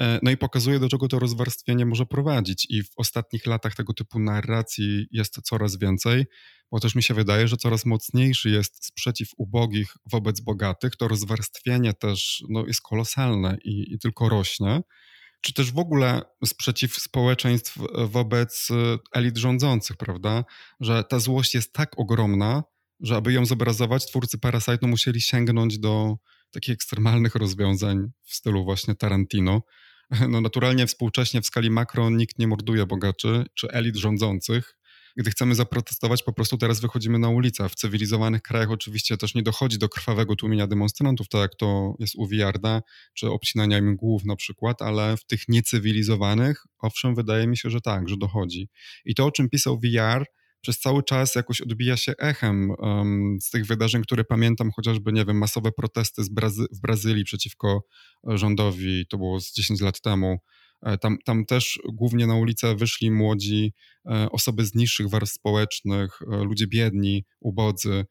E, 0.00 0.20
no 0.22 0.30
i 0.30 0.36
pokazuje, 0.36 0.78
do 0.78 0.88
czego 0.88 1.08
to 1.08 1.18
rozwarstwienie 1.18 1.86
może 1.86 2.06
prowadzić. 2.06 2.66
I 2.70 2.82
w 2.82 2.90
ostatnich 2.96 3.46
latach 3.46 3.74
tego 3.74 3.94
typu 3.94 4.18
narracji 4.18 5.06
jest 5.10 5.42
coraz 5.42 5.78
więcej 5.78 6.26
bo 6.72 6.80
też 6.80 6.94
mi 6.94 7.02
się 7.02 7.14
wydaje, 7.14 7.48
że 7.48 7.56
coraz 7.56 7.86
mocniejszy 7.86 8.50
jest 8.50 8.86
sprzeciw 8.86 9.28
ubogich 9.36 9.94
wobec 10.12 10.40
bogatych. 10.40 10.96
To 10.96 11.08
rozwarstwienie 11.08 11.94
też 11.94 12.44
no, 12.48 12.66
jest 12.66 12.80
kolosalne 12.80 13.56
i, 13.64 13.94
i 13.94 13.98
tylko 13.98 14.28
rośnie. 14.28 14.82
Czy 15.42 15.54
też 15.54 15.72
w 15.72 15.78
ogóle 15.78 16.22
sprzeciw 16.44 16.94
społeczeństw 16.94 17.78
wobec 17.94 18.68
e, 18.70 18.98
elit 19.12 19.36
rządzących, 19.36 19.96
prawda? 19.96 20.44
Że 20.80 21.04
ta 21.04 21.18
złość 21.18 21.54
jest 21.54 21.72
tak 21.72 21.98
ogromna, 21.98 22.62
że 23.00 23.16
aby 23.16 23.32
ją 23.32 23.46
zobrazować, 23.46 24.06
twórcy 24.06 24.38
Parasite 24.38 24.86
musieli 24.86 25.20
sięgnąć 25.20 25.78
do 25.78 26.16
takich 26.50 26.74
ekstremalnych 26.74 27.34
rozwiązań 27.34 28.10
w 28.22 28.34
stylu 28.34 28.64
właśnie 28.64 28.94
Tarantino. 28.94 29.62
No 30.28 30.40
naturalnie 30.40 30.86
współcześnie 30.86 31.42
w 31.42 31.46
skali 31.46 31.70
makro 31.70 32.10
nikt 32.10 32.38
nie 32.38 32.46
morduje 32.46 32.86
bogaczy 32.86 33.44
czy 33.54 33.68
elit 33.68 33.96
rządzących, 33.96 34.76
gdy 35.16 35.30
chcemy 35.30 35.54
zaprotestować, 35.54 36.22
po 36.22 36.32
prostu 36.32 36.56
teraz 36.56 36.80
wychodzimy 36.80 37.18
na 37.18 37.28
ulicę. 37.28 37.68
W 37.68 37.74
cywilizowanych 37.74 38.42
krajach 38.42 38.70
oczywiście 38.70 39.16
też 39.16 39.34
nie 39.34 39.42
dochodzi 39.42 39.78
do 39.78 39.88
krwawego 39.88 40.36
tłumienia 40.36 40.66
demonstrantów, 40.66 41.28
tak 41.28 41.40
jak 41.40 41.54
to 41.54 41.94
jest 41.98 42.14
u 42.16 42.28
Wiarda, 42.28 42.82
czy 43.14 43.30
obcinania 43.30 43.78
im 43.78 43.96
głów 43.96 44.24
na 44.24 44.36
przykład, 44.36 44.82
ale 44.82 45.16
w 45.16 45.24
tych 45.24 45.48
niecywilizowanych, 45.48 46.64
owszem, 46.78 47.14
wydaje 47.14 47.46
mi 47.46 47.56
się, 47.56 47.70
że 47.70 47.80
tak, 47.80 48.08
że 48.08 48.16
dochodzi. 48.16 48.68
I 49.04 49.14
to, 49.14 49.26
o 49.26 49.30
czym 49.30 49.48
pisał 49.48 49.78
VR, 49.78 50.26
przez 50.62 50.78
cały 50.78 51.02
czas 51.02 51.34
jakoś 51.34 51.60
odbija 51.60 51.96
się 51.96 52.12
echem 52.18 52.70
um, 52.78 53.38
z 53.40 53.50
tych 53.50 53.66
wydarzeń, 53.66 54.02
które 54.02 54.24
pamiętam, 54.24 54.70
chociażby, 54.70 55.12
nie 55.12 55.24
wiem, 55.24 55.38
masowe 55.38 55.72
protesty 55.72 56.22
Brazy 56.30 56.64
w 56.72 56.80
Brazylii 56.80 57.24
przeciwko 57.24 57.84
rządowi, 58.24 59.06
to 59.06 59.18
było 59.18 59.40
z 59.40 59.52
10 59.52 59.80
lat 59.80 60.00
temu, 60.00 60.38
tam, 61.00 61.18
tam 61.24 61.44
też 61.44 61.80
głównie 61.92 62.26
na 62.26 62.34
ulicę 62.34 62.74
wyszli 62.74 63.10
młodzi, 63.10 63.72
e, 64.06 64.30
osoby 64.30 64.64
z 64.64 64.74
niższych 64.74 65.08
warstw 65.08 65.34
społecznych, 65.34 66.18
e, 66.32 66.44
ludzie 66.44 66.66
biedni, 66.66 67.24
ubodzy, 67.40 68.04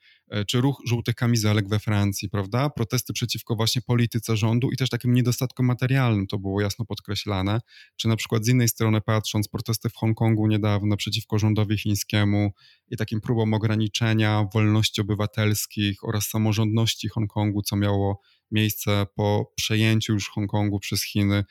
czy 0.47 0.61
ruch 0.61 0.81
żółtych 0.87 1.15
kamizelek 1.15 1.69
we 1.69 1.79
Francji, 1.79 2.29
prawda? 2.29 2.69
Protesty 2.69 3.13
przeciwko 3.13 3.55
właśnie 3.55 3.81
polityce 3.81 4.37
rządu 4.37 4.71
i 4.71 4.77
też 4.77 4.89
takim 4.89 5.13
niedostatkom 5.13 5.65
materialnym, 5.65 6.27
to 6.27 6.39
było 6.39 6.61
jasno 6.61 6.85
podkreślane. 6.85 7.59
Czy 7.95 8.07
na 8.07 8.15
przykład 8.15 8.45
z 8.45 8.47
innej 8.47 8.67
strony 8.67 9.01
patrząc, 9.01 9.47
protesty 9.47 9.89
w 9.89 9.95
Hongkongu 9.95 10.47
niedawno 10.47 10.97
przeciwko 10.97 11.39
rządowi 11.39 11.77
chińskiemu 11.77 12.51
i 12.87 12.97
takim 12.97 13.21
próbom 13.21 13.53
ograniczenia 13.53 14.45
wolności 14.53 15.01
obywatelskich 15.01 16.03
oraz 16.03 16.27
samorządności 16.27 17.09
Hongkongu, 17.09 17.61
co 17.61 17.75
miało 17.75 18.21
miejsce 18.51 19.05
po 19.15 19.51
przejęciu 19.55 20.13
już 20.13 20.29
Hongkongu 20.29 20.79
przez 20.79 21.03
Chiny. 21.03 21.43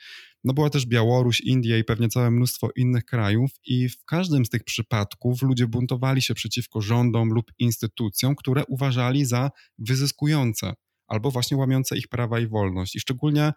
No 0.43 0.53
była 0.53 0.69
też 0.69 0.85
Białoruś, 0.85 1.41
India 1.41 1.77
i 1.77 1.83
pewnie 1.83 2.09
całe 2.09 2.31
mnóstwo 2.31 2.69
innych 2.75 3.05
krajów, 3.05 3.51
i 3.65 3.89
w 3.89 4.05
każdym 4.05 4.45
z 4.45 4.49
tych 4.49 4.63
przypadków 4.63 5.41
ludzie 5.41 5.67
buntowali 5.67 6.21
się 6.21 6.33
przeciwko 6.33 6.81
rządom 6.81 7.29
lub 7.29 7.51
instytucjom, 7.59 8.35
które 8.35 8.65
uważali 8.65 9.25
za 9.25 9.51
wyzyskujące 9.79 10.73
albo 11.07 11.31
właśnie 11.31 11.57
łamiące 11.57 11.97
ich 11.97 12.07
prawa 12.07 12.39
i 12.39 12.47
wolność. 12.47 12.95
I 12.95 12.99
szczególnie 12.99 13.53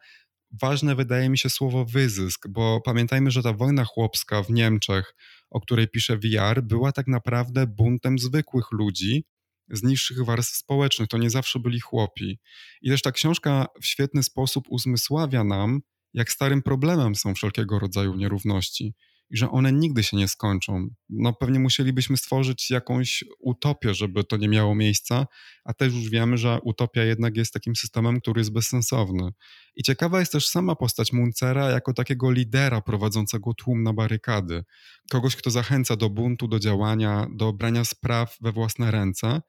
ważne 0.61 0.95
wydaje 0.95 1.29
mi 1.29 1.39
się 1.39 1.51
słowo 1.51 1.85
wyzysk, 1.85 2.49
bo 2.49 2.81
pamiętajmy, 2.85 3.31
że 3.31 3.43
ta 3.43 3.53
wojna 3.53 3.85
chłopska 3.85 4.43
w 4.43 4.51
Niemczech, 4.51 5.15
o 5.51 5.61
której 5.61 5.89
pisze 5.89 6.17
VR, 6.17 6.63
była 6.63 6.93
tak 6.93 7.07
naprawdę 7.07 7.67
buntem 7.67 8.19
zwykłych 8.19 8.65
ludzi 8.73 9.25
z 9.71 9.83
niższych 9.83 10.25
warstw 10.25 10.57
społecznych. 10.57 11.09
To 11.09 11.19
nie 11.19 11.31
zawsze 11.31 11.59
byli 11.59 11.81
chłopi. 11.81 12.39
I 12.83 12.91
też 12.91 13.03
ta 13.03 13.13
książka 13.13 13.67
w 13.83 13.87
świetny 13.87 14.23
sposób 14.23 14.65
uzmysławia 14.69 15.45
nam, 15.45 15.81
jak 16.15 16.33
starym 16.33 16.63
problemem 16.63 17.15
są 17.15 17.35
wszelkiego 17.35 17.79
rodzaju 17.79 18.15
nierówności 18.15 18.95
i 19.31 19.37
że 19.37 19.51
one 19.51 19.73
nigdy 19.73 20.03
się 20.03 20.17
nie 20.17 20.29
skończą. 20.29 20.89
No 21.09 21.33
pewnie 21.33 21.59
musielibyśmy 21.59 22.17
stworzyć 22.17 22.71
jakąś 22.71 23.25
utopię, 23.41 23.95
żeby 23.95 24.25
to 24.25 24.37
nie 24.37 24.49
miało 24.49 24.75
miejsca, 24.75 25.27
a 25.65 25.75
też 25.75 25.93
już 25.93 26.11
wiemy, 26.11 26.39
że 26.39 26.59
utopia 26.63 27.05
jednak 27.05 27.37
jest 27.37 27.53
takim 27.53 27.77
systemem, 27.77 28.21
który 28.21 28.41
jest 28.41 28.53
bezsensowny. 28.53 29.31
I 29.77 29.83
ciekawa 29.83 30.21
jest 30.21 30.33
też 30.33 30.49
sama 30.49 30.77
postać 30.77 31.13
Muncera 31.13 31.71
jako 31.71 31.93
takiego 31.93 32.31
lidera 32.31 32.81
prowadzącego 32.81 33.55
tłum 33.55 33.83
na 33.83 33.93
barykady. 33.93 34.65
Kogoś, 35.11 35.37
kto 35.37 35.51
zachęca 35.51 35.97
do 35.97 36.11
buntu, 36.11 36.49
do 36.49 36.59
działania, 36.59 37.27
do 37.35 37.53
brania 37.53 37.85
spraw 37.85 38.37
we 38.41 38.53
własne 38.53 38.91
ręce. 38.91 39.41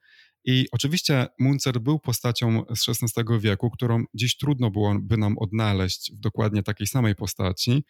I 0.48 0.66
oczywiście 0.72 1.26
Muncer 1.38 1.80
był 1.80 1.98
postacią 1.98 2.64
z 2.76 2.88
XVI 2.88 3.40
wieku, 3.40 3.70
którą 3.70 4.04
dziś 4.14 4.36
trudno 4.36 4.70
byłoby 4.70 5.16
nam 5.16 5.38
odnaleźć 5.38 6.12
w 6.12 6.20
dokładnie 6.20 6.62
takiej 6.62 6.86
samej 6.86 7.14
postaci, 7.14 7.84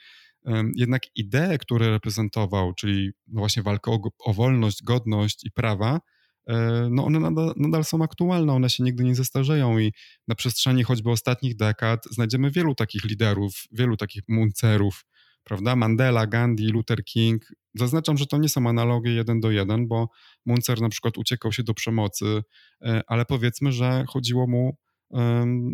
jednak 0.75 1.03
idee, 1.17 1.59
które 1.59 1.91
reprezentował, 1.91 2.75
czyli 2.75 3.11
no 3.27 3.41
właśnie 3.41 3.63
walkę 3.63 3.91
o, 3.91 4.01
o 4.19 4.33
wolność, 4.33 4.83
godność 4.83 5.45
i 5.45 5.51
prawa, 5.51 6.01
e, 6.47 6.89
no 6.91 7.05
one 7.05 7.21
nadal, 7.21 7.53
nadal, 7.57 7.85
są 7.85 8.03
aktualne, 8.03 8.53
one 8.53 8.71
się 8.71 8.85
nigdy 8.85 9.05
nie 9.05 9.15
zestarzeją 9.15 9.79
i 9.79 9.93
na 10.29 10.35
przestrzeni 10.35 10.83
choćby 10.83 11.11
ostatnich 11.11 11.57
dekad 11.57 12.05
znajdziemy 12.11 12.51
wielu 12.51 12.75
takich 12.75 13.05
liderów, 13.05 13.53
wielu 13.73 13.97
takich 13.97 14.23
muncerów, 14.29 15.05
prawda? 15.45 15.77
Mandela, 15.77 16.27
Gandhi, 16.27 16.69
Luther 16.69 17.05
King. 17.05 17.45
Zaznaczam, 17.75 18.19
że 18.19 18.27
to 18.27 18.39
nie 18.39 18.49
są 18.49 18.69
analogie 18.69 19.13
jeden 19.13 19.41
do 19.41 19.51
jeden, 19.51 19.89
bo 19.89 20.09
Muncer 20.47 20.81
na 20.81 20.89
przykład 20.89 21.19
uciekał 21.19 21.53
się 21.53 21.63
do 21.63 21.75
przemocy, 21.75 22.43
e, 22.83 23.03
ale 23.07 23.25
powiedzmy, 23.25 23.73
że 23.73 24.05
chodziło 24.09 24.47
mu 24.47 24.77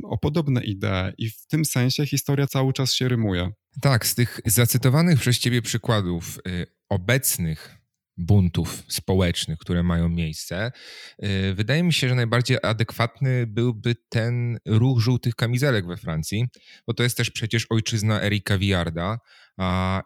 o 0.05 0.19
podobne 0.19 0.65
idee 0.65 1.13
i 1.19 1.31
w 1.31 1.47
tym 1.47 1.65
sensie 1.65 2.07
historia 2.07 2.47
cały 2.47 2.73
czas 2.73 2.95
się 2.95 3.09
rymuje. 3.09 3.51
Tak, 3.81 4.07
z 4.07 4.15
tych 4.15 4.41
zacytowanych 4.47 5.21
przez 5.21 5.39
ciebie 5.39 5.63
przykładów 5.63 6.39
y, 6.49 6.67
obecnych 6.89 7.83
buntów 8.17 8.83
społecznych, 8.89 9.59
które 9.59 9.83
mają 9.83 10.09
miejsce, 10.09 10.73
y, 11.25 11.55
wydaje 11.55 11.83
mi 11.83 11.93
się, 11.93 12.09
że 12.09 12.15
najbardziej 12.15 12.59
adekwatny 12.63 13.47
byłby 13.47 13.95
ten 14.09 14.59
ruch 14.67 15.01
żółtych 15.01 15.35
kamizelek 15.35 15.87
we 15.87 15.97
Francji, 15.97 16.45
bo 16.87 16.95
to 16.95 17.03
jest 17.03 17.17
też 17.17 17.31
przecież 17.31 17.67
ojczyzna 17.71 18.23
Erika 18.23 18.59
Viarda, 18.59 19.19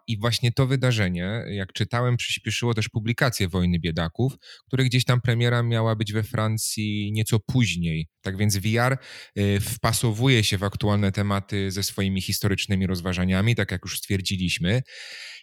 i 0.07 0.19
właśnie 0.19 0.53
to 0.53 0.67
wydarzenie, 0.67 1.45
jak 1.49 1.73
czytałem, 1.73 2.17
przyspieszyło 2.17 2.75
też 2.75 2.89
publikację 2.89 3.49
Wojny 3.49 3.79
Biedaków, 3.79 4.33
której 4.67 4.87
gdzieś 4.87 5.05
tam 5.05 5.21
premiera 5.21 5.63
miała 5.63 5.97
być 5.97 6.13
we 6.13 6.23
Francji 6.23 7.13
nieco 7.13 7.41
później. 7.41 8.09
Tak 8.23 8.37
więc 8.37 8.57
VR 8.57 8.99
y, 9.39 9.61
wpasowuje 9.61 10.45
się 10.45 10.59
w 10.59 10.65
aktualne 10.65 11.13
tematy 11.13 11.71
ze 11.71 11.83
swoimi 11.83 12.23
historycznymi 12.23 12.87
rozważaniami, 12.87 13.55
tak 13.55 13.71
jak 13.71 13.83
już 13.85 13.99
stwierdziliśmy. 13.99 14.83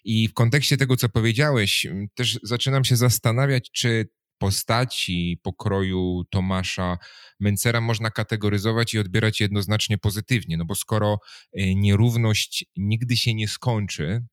I 0.03 0.27
w 0.27 0.33
kontekście 0.33 0.77
tego, 0.77 0.97
co 0.97 1.09
powiedziałeś, 1.09 1.87
też 2.15 2.39
zaczynam 2.43 2.85
się 2.85 2.95
zastanawiać, 2.95 3.71
czy 3.71 4.07
postaci 4.43 5.39
pokroju 5.43 6.23
Tomasza 6.29 6.97
Mencera 7.39 7.81
można 7.81 8.09
kategoryzować 8.11 8.93
i 8.93 8.99
odbierać 8.99 9.41
jednoznacznie 9.41 9.97
pozytywnie, 9.97 10.57
no 10.57 10.65
bo 10.65 10.75
skoro 10.75 11.19
y, 11.59 11.75
nierówność 11.75 12.65
nigdy 12.77 13.17
się 13.17 13.33
nie 13.33 13.47
skończy, 13.47 14.25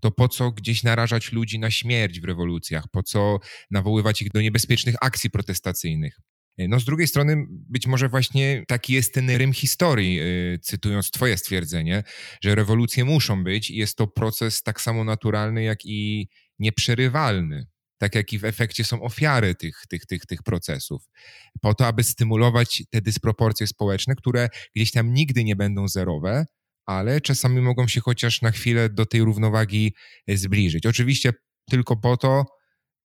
to 0.00 0.10
po 0.10 0.28
co 0.28 0.52
gdzieś 0.52 0.82
narażać 0.82 1.32
ludzi 1.32 1.58
na 1.58 1.70
śmierć 1.70 2.20
w 2.20 2.24
rewolucjach, 2.24 2.84
po 2.92 3.02
co 3.02 3.38
nawoływać 3.70 4.22
ich 4.22 4.30
do 4.30 4.40
niebezpiecznych 4.40 4.94
akcji 5.00 5.30
protestacyjnych? 5.30 6.20
Y, 6.60 6.68
no 6.68 6.80
z 6.80 6.84
drugiej 6.84 7.08
strony 7.08 7.44
być 7.48 7.86
może 7.86 8.08
właśnie 8.08 8.64
taki 8.68 8.92
jest 8.92 9.14
ten 9.14 9.30
rym 9.30 9.52
historii, 9.52 10.20
y, 10.20 10.58
cytując 10.62 11.10
twoje 11.10 11.36
stwierdzenie, 11.36 12.02
że 12.42 12.54
rewolucje 12.54 13.04
muszą 13.04 13.44
być 13.44 13.70
i 13.70 13.76
jest 13.76 13.96
to 13.96 14.06
proces 14.06 14.62
tak 14.62 14.80
samo 14.80 15.04
naturalny, 15.04 15.62
jak 15.62 15.78
i 15.84 16.28
nieprzerywalny 16.58 17.66
tak 17.98 18.14
jak 18.14 18.32
i 18.32 18.38
w 18.38 18.44
efekcie 18.44 18.84
są 18.84 19.02
ofiary 19.02 19.54
tych, 19.54 19.82
tych, 19.88 20.06
tych, 20.06 20.26
tych 20.26 20.42
procesów, 20.42 21.10
po 21.60 21.74
to, 21.74 21.86
aby 21.86 22.04
stymulować 22.04 22.82
te 22.90 23.00
dysproporcje 23.00 23.66
społeczne, 23.66 24.14
które 24.14 24.48
gdzieś 24.74 24.92
tam 24.92 25.14
nigdy 25.14 25.44
nie 25.44 25.56
będą 25.56 25.88
zerowe, 25.88 26.46
ale 26.86 27.20
czasami 27.20 27.60
mogą 27.60 27.88
się 27.88 28.00
chociaż 28.00 28.42
na 28.42 28.50
chwilę 28.50 28.88
do 28.88 29.06
tej 29.06 29.20
równowagi 29.20 29.94
e, 30.26 30.36
zbliżyć. 30.36 30.86
Oczywiście 30.86 31.32
tylko 31.70 31.96
po 31.96 32.16
to, 32.16 32.44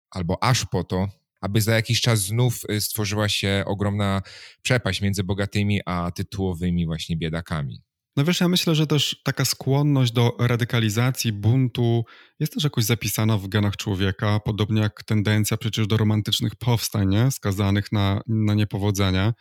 albo 0.09 0.43
aż 0.43 0.65
po 0.65 0.83
to, 0.83 1.07
aby 1.41 1.61
za 1.61 1.75
jakiś 1.75 2.01
czas 2.01 2.19
znów 2.19 2.61
e, 2.69 2.81
stworzyła 2.81 3.29
się 3.29 3.63
ogromna 3.65 4.21
przepaść 4.61 5.01
między 5.01 5.23
bogatymi 5.23 5.81
a 5.85 6.11
tytułowymi 6.11 6.85
właśnie 6.85 7.17
biedakami. 7.17 7.81
No 8.15 8.23
wiesz, 8.23 8.41
ja 8.41 8.47
myślę, 8.47 8.75
że 8.75 8.87
też 8.87 9.21
taka 9.23 9.45
skłonność 9.45 10.11
do 10.11 10.35
radykalizacji, 10.39 11.31
buntu 11.31 12.05
jest 12.39 12.53
też 12.53 12.63
jakoś 12.63 12.83
zapisana 12.83 13.37
w 13.37 13.47
genach 13.47 13.77
człowieka, 13.77 14.39
podobnie 14.39 14.81
jak 14.81 15.03
tendencja 15.03 15.57
przecież 15.57 15.87
do 15.87 15.97
romantycznych 15.97 16.55
powstań, 16.55 17.09
nie? 17.09 17.31
skazanych 17.31 17.91
na, 17.91 18.21
na 18.27 18.53
niepowodzenia. 18.53 19.33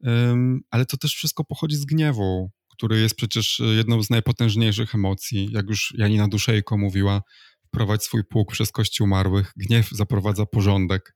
Um, 0.00 0.60
ale 0.70 0.86
to 0.86 0.96
też 0.96 1.14
wszystko 1.14 1.44
pochodzi 1.44 1.76
z 1.76 1.84
gniewu, 1.84 2.50
który 2.70 3.00
jest 3.00 3.14
przecież 3.14 3.62
jedną 3.76 4.02
z 4.02 4.10
najpotężniejszych 4.10 4.94
emocji. 4.94 5.48
Jak 5.52 5.68
już 5.68 5.94
Janina 5.98 6.28
Duszejko 6.28 6.78
mówiła, 6.78 7.22
wprowadź 7.66 8.02
swój 8.02 8.24
pług 8.24 8.52
przez 8.52 8.72
kości 8.72 9.02
umarłych. 9.02 9.52
Gniew 9.56 9.88
zaprowadza 9.90 10.46
porządek. 10.46 11.14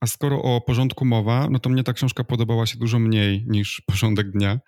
A 0.00 0.06
skoro 0.06 0.42
o 0.42 0.60
porządku 0.60 1.04
mowa, 1.04 1.48
no 1.50 1.58
to 1.58 1.70
mnie 1.70 1.82
ta 1.82 1.92
książka 1.92 2.24
podobała 2.24 2.66
się 2.66 2.78
dużo 2.78 2.98
mniej 2.98 3.44
niż 3.48 3.80
porządek 3.90 4.30
dnia. 4.30 4.60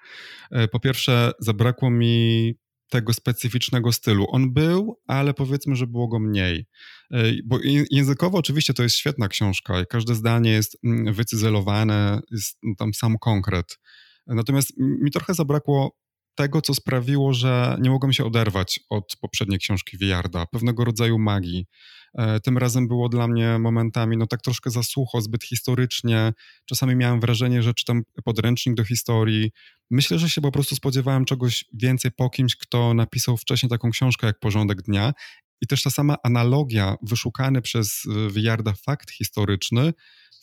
E, 0.51 0.69
po 0.69 0.81
pierwsze, 0.81 1.33
zabrakło 1.41 1.91
mi 1.91 2.55
tego 2.91 3.15
specyficznego 3.15 3.93
stylu. 3.93 4.27
On 4.29 4.53
był, 4.53 5.01
ale 5.07 5.35
powiedzmy, 5.35 5.77
że 5.77 5.87
było 5.87 6.09
go 6.09 6.19
mniej. 6.19 6.67
E, 7.13 7.25
bo 7.45 7.59
językowo 7.91 8.39
oczywiście 8.39 8.75
to 8.75 8.83
jest 8.83 8.97
świetna 8.97 9.29
książka 9.29 9.81
i 9.81 9.87
każde 9.87 10.15
zdanie 10.15 10.51
jest 10.51 10.79
mm, 10.85 11.15
wycyzelowane, 11.15 12.21
jest 12.31 12.59
tam 12.79 12.95
sam 12.95 13.19
konkret. 13.19 13.79
Natomiast 14.27 14.73
mi 14.79 15.11
trochę 15.11 15.35
zabrakło 15.35 15.97
tego, 16.35 16.63
co 16.63 16.75
sprawiło, 16.75 17.33
że 17.33 17.77
nie 17.81 17.91
mogłem 17.91 18.13
się 18.13 18.25
oderwać 18.25 18.81
od 18.91 19.17
poprzedniej 19.21 19.59
książki 19.59 19.99
Wiarda, 19.99 20.47
pewnego 20.47 20.85
rodzaju 20.85 21.19
magii. 21.19 21.67
E, 22.15 22.41
tym 22.41 22.59
razem 22.59 22.89
było 22.89 23.09
dla 23.09 23.29
mnie 23.29 23.59
momentami 23.59 24.17
no 24.17 24.27
tak 24.27 24.43
troszkę 24.43 24.71
za 24.71 24.83
sucho, 24.83 25.21
zbyt 25.21 25.45
historycznie. 25.45 26.33
Czasami 26.67 26.97
miałem 26.97 27.21
wrażenie, 27.21 27.63
że 27.63 27.75
czytam 27.75 28.03
podręcznik 28.25 28.77
do 28.77 28.85
historii. 28.85 29.51
Myślę, 29.91 30.19
że 30.19 30.31
się 30.31 30.41
po 30.41 30.53
prostu 30.53 30.77
spodziewałem 30.77 31.25
czegoś 31.25 31.65
więcej 31.73 32.11
po 32.11 32.31
kimś, 32.31 32.57
kto 32.57 32.95
napisał 32.95 33.37
wcześniej 33.37 33.71
taką 33.71 33.91
książkę 33.91 34.27
jak 34.27 34.39
Porządek 34.39 34.83
Dnia. 34.83 35.13
I 35.61 35.67
też 35.67 35.83
ta 35.83 35.91
sama 35.91 36.17
analogia, 36.23 36.97
wyszukany 37.03 37.63
przez 37.63 38.03
Wiarda 38.31 38.73
fakt 38.73 39.11
historyczny, 39.11 39.93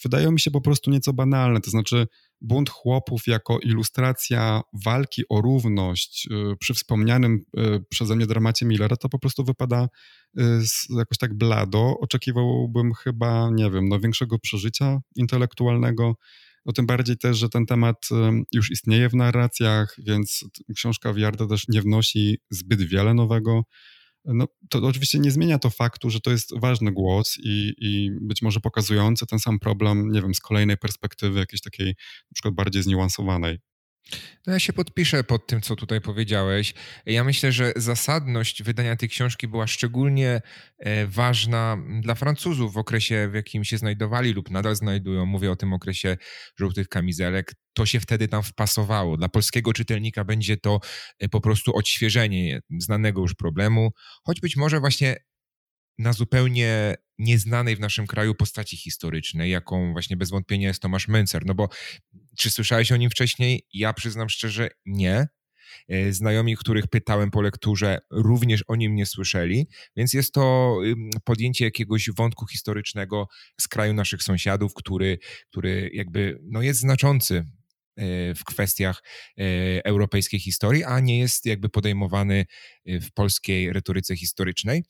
wydają 0.04 0.32
mi 0.32 0.40
się 0.40 0.52
po 0.52 0.62
prostu 0.62 0.92
nieco 0.92 1.14
banalne. 1.14 1.62
To 1.62 1.72
znaczy, 1.72 2.08
bunt 2.42 2.70
chłopów 2.70 3.28
jako 3.28 3.60
ilustracja 3.60 4.62
walki 4.86 5.24
o 5.30 5.42
równość 5.42 6.28
y, 6.32 6.56
przy 6.60 6.74
wspomnianym 6.74 7.46
y, 7.58 7.84
przeze 7.90 8.16
mnie 8.16 8.26
dramacie 8.26 8.66
Millera, 8.66 8.98
to 8.98 9.10
po 9.10 9.20
prostu 9.20 9.44
wypada 9.44 9.90
y, 10.40 10.42
jakoś 10.98 11.18
tak 11.18 11.34
blado. 11.34 11.98
Oczekiwałbym 12.00 12.94
chyba, 12.94 13.50
nie 13.54 13.72
wiem, 13.72 13.90
no 13.90 14.00
większego 14.00 14.40
przeżycia 14.40 15.00
intelektualnego. 15.16 16.16
No 16.66 16.74
tym 16.74 16.86
bardziej 16.86 17.18
też, 17.18 17.38
że 17.38 17.50
ten 17.50 17.66
temat 17.66 18.08
już 18.54 18.72
istnieje 18.72 19.10
w 19.10 19.14
narracjach, 19.14 19.96
więc 19.98 20.46
książka 20.76 21.14
Wiarda 21.14 21.48
też 21.48 21.68
nie 21.68 21.82
wnosi 21.82 22.38
zbyt 22.50 22.82
wiele 22.82 23.14
nowego. 23.14 23.64
No, 24.26 24.48
to 24.70 24.80
oczywiście 24.80 25.20
nie 25.20 25.32
zmienia 25.32 25.60
to 25.60 25.70
faktu, 25.70 26.10
że 26.10 26.20
to 26.20 26.32
jest 26.32 26.60
ważny 26.60 26.92
głos 26.92 27.38
i, 27.44 27.74
i 27.78 28.12
być 28.22 28.42
może 28.42 28.60
pokazujący 28.60 29.26
ten 29.26 29.40
sam 29.40 29.60
problem, 29.60 30.12
nie 30.12 30.22
wiem, 30.22 30.34
z 30.34 30.40
kolejnej 30.40 30.78
perspektywy, 30.78 31.40
jakiejś 31.40 31.62
takiej 31.62 31.88
na 31.88 32.34
przykład 32.34 32.54
bardziej 32.54 32.84
zniuansowanej. 32.84 33.60
No 34.48 34.54
ja 34.54 34.60
się 34.60 34.74
podpiszę 34.74 35.24
pod 35.24 35.48
tym, 35.48 35.62
co 35.62 35.76
tutaj 35.76 36.02
powiedziałeś. 36.02 36.74
Ja 37.06 37.24
myślę, 37.24 37.52
że 37.52 37.74
zasadność 37.76 38.64
wydania 38.64 38.96
tej 38.96 39.10
książki 39.10 39.48
była 39.48 39.68
szczególnie 39.68 40.42
e, 40.78 41.08
ważna 41.08 41.78
dla 42.02 42.16
Francuzów 42.16 42.74
w 42.74 42.78
okresie, 42.78 43.30
w 43.32 43.34
jakim 43.34 43.64
się 43.64 43.78
znajdowali 43.78 44.34
lub 44.34 44.52
nadal 44.52 44.76
znajdują. 44.76 45.26
Mówię 45.26 45.52
o 45.52 45.56
tym 45.56 45.74
okresie 45.74 46.18
żółtych 46.60 46.88
kamizelek. 46.88 47.54
To 47.74 47.86
się 47.86 48.00
wtedy 48.00 48.28
tam 48.28 48.44
wpasowało. 48.44 49.18
Dla 49.18 49.30
polskiego 49.30 49.74
czytelnika 49.74 50.24
będzie 50.24 50.58
to 50.58 50.80
e, 51.20 51.30
po 51.30 51.42
prostu 51.42 51.76
odświeżenie 51.76 52.60
znanego 52.80 53.22
już 53.22 53.34
problemu, 53.34 53.92
choć 54.24 54.42
być 54.42 54.56
może 54.56 54.80
właśnie 54.80 55.16
na 55.98 56.14
zupełnie 56.14 56.96
nieznanej 57.18 57.76
w 57.76 57.80
naszym 57.80 58.08
kraju 58.08 58.36
postaci 58.36 58.78
historycznej, 58.78 59.52
jaką 59.52 59.92
właśnie 59.92 60.18
bez 60.18 60.30
wątpienia 60.30 60.68
jest 60.68 60.82
Tomasz 60.82 61.08
Mencer. 61.08 61.46
No 61.46 61.56
bo 61.56 61.70
czy 62.38 62.52
słyszałeś 62.52 62.92
o 62.92 62.98
nim 62.98 63.10
wcześniej? 63.10 63.68
Ja 63.74 63.94
przyznam 63.94 64.30
szczerze, 64.30 64.70
nie. 64.86 65.28
E, 65.88 66.14
znajomi, 66.14 66.56
których 66.58 66.88
pytałem 66.88 67.32
po 67.32 67.42
lekturze, 67.42 68.00
również 68.12 68.64
o 68.68 68.76
nim 68.76 68.96
nie 68.96 69.06
słyszeli, 69.06 69.68
więc 69.96 70.14
jest 70.14 70.34
to 70.34 70.78
podjęcie 71.24 71.66
jakiegoś 71.66 72.10
wątku 72.18 72.48
historycznego 72.48 73.28
z 73.62 73.68
kraju 73.68 73.94
naszych 73.94 74.24
sąsiadów, 74.24 74.74
który, 74.74 75.18
który 75.52 75.90
jakby 75.94 76.40
no 76.44 76.62
jest 76.62 76.80
znaczący 76.80 77.36
e, 77.36 78.36
w 78.36 78.44
kwestiach 78.44 79.04
e, 79.38 79.86
europejskiej 79.86 80.40
historii, 80.40 80.84
a 80.84 81.00
nie 81.00 81.20
jest 81.20 81.46
jakby 81.46 81.70
podejmowany 81.70 82.46
w 82.86 83.12
polskiej 83.14 83.74
retoryce 83.74 84.16
historycznej. 84.16 84.84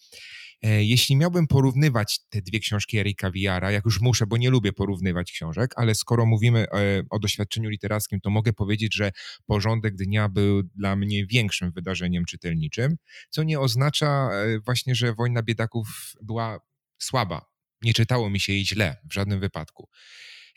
E, 0.62 0.84
jeśli 0.84 1.16
miałbym 1.16 1.48
porównywać 1.48 2.20
te 2.30 2.42
dwie 2.42 2.60
książki 2.60 2.98
Erika 2.98 3.32
Wiara, 3.32 3.72
jak 3.72 3.86
już 3.86 4.02
muszę, 4.02 4.28
bo 4.28 4.38
nie 4.38 4.50
lubię 4.50 4.74
porównywać 4.74 5.32
książek, 5.32 5.72
ale 5.76 5.96
skoro 5.96 6.26
mówimy 6.26 6.60
e, 6.60 7.04
o 7.10 7.20
doświadczeniu 7.20 7.70
literackim, 7.70 8.20
to 8.22 8.30
mogę 8.30 8.54
powiedzieć, 8.54 8.96
że 8.96 9.12
porządek 9.46 9.96
dnia 9.96 10.30
był 10.30 10.64
dla 10.64 10.96
mnie 10.96 11.26
większym 11.26 11.72
wydarzeniem 11.72 12.26
czytelniczym, 12.26 12.96
co 13.30 13.44
nie 13.44 13.60
oznacza 13.60 14.30
e, 14.32 14.60
właśnie, 14.60 14.96
że 14.96 15.14
Wojna 15.14 15.44
Biedaków 15.44 15.88
była 16.22 16.60
słaba. 16.98 17.46
Nie 17.82 17.94
czytało 17.94 18.30
mi 18.30 18.40
się 18.40 18.54
jej 18.54 18.66
źle 18.66 18.98
w 19.10 19.14
żadnym 19.14 19.40
wypadku. 19.40 19.90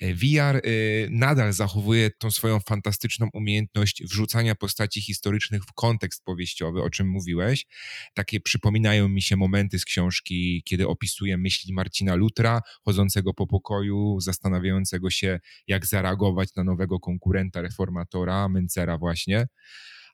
VR 0.03 0.67
y, 0.67 1.09
nadal 1.11 1.53
zachowuje 1.53 2.11
tą 2.11 2.31
swoją 2.31 2.61
fantastyczną 2.61 3.29
umiejętność 3.33 4.03
wrzucania 4.05 4.55
postaci 4.55 5.01
historycznych 5.01 5.65
w 5.65 5.73
kontekst 5.73 6.25
powieściowy, 6.25 6.83
o 6.83 6.91
czym 6.91 7.09
mówiłeś. 7.09 7.67
Takie 8.15 8.41
przypominają 8.41 9.09
mi 9.09 9.23
się 9.23 9.37
momenty 9.37 9.79
z 9.79 9.85
książki, 9.85 10.63
kiedy 10.65 10.89
opisuje 10.89 11.39
myśli 11.39 11.75
Marcina 11.75 12.15
Lutra, 12.15 12.63
chodzącego 12.85 13.35
po 13.35 13.47
pokoju, 13.47 14.21
zastanawiającego 14.21 15.11
się, 15.11 15.41
jak 15.67 15.87
zareagować 15.87 16.55
na 16.55 16.65
nowego 16.65 17.01
konkurenta 17.01 17.63
reformatora, 17.63 18.49
Mencera 18.49 18.99
właśnie. 18.99 19.47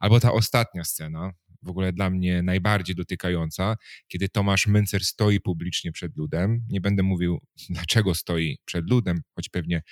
Albo 0.01 0.21
ta 0.21 0.33
ostatnia 0.33 0.85
scena, 0.85 1.33
w 1.65 1.69
ogóle 1.69 1.93
dla 1.93 2.11
mnie 2.11 2.43
najbardziej 2.43 2.97
dotykająca, 2.97 3.77
kiedy 4.09 4.29
Tomasz 4.29 4.67
Męcer 4.67 5.05
stoi 5.05 5.41
publicznie 5.41 5.93
przed 5.93 6.17
ludem. 6.17 6.67
Nie 6.69 6.81
będę 6.81 7.03
mówił, 7.03 7.41
dlaczego 7.71 8.15
stoi 8.15 8.59
przed 8.65 8.91
ludem, 8.91 9.23
choć 9.35 9.49
pewnie 9.49 9.83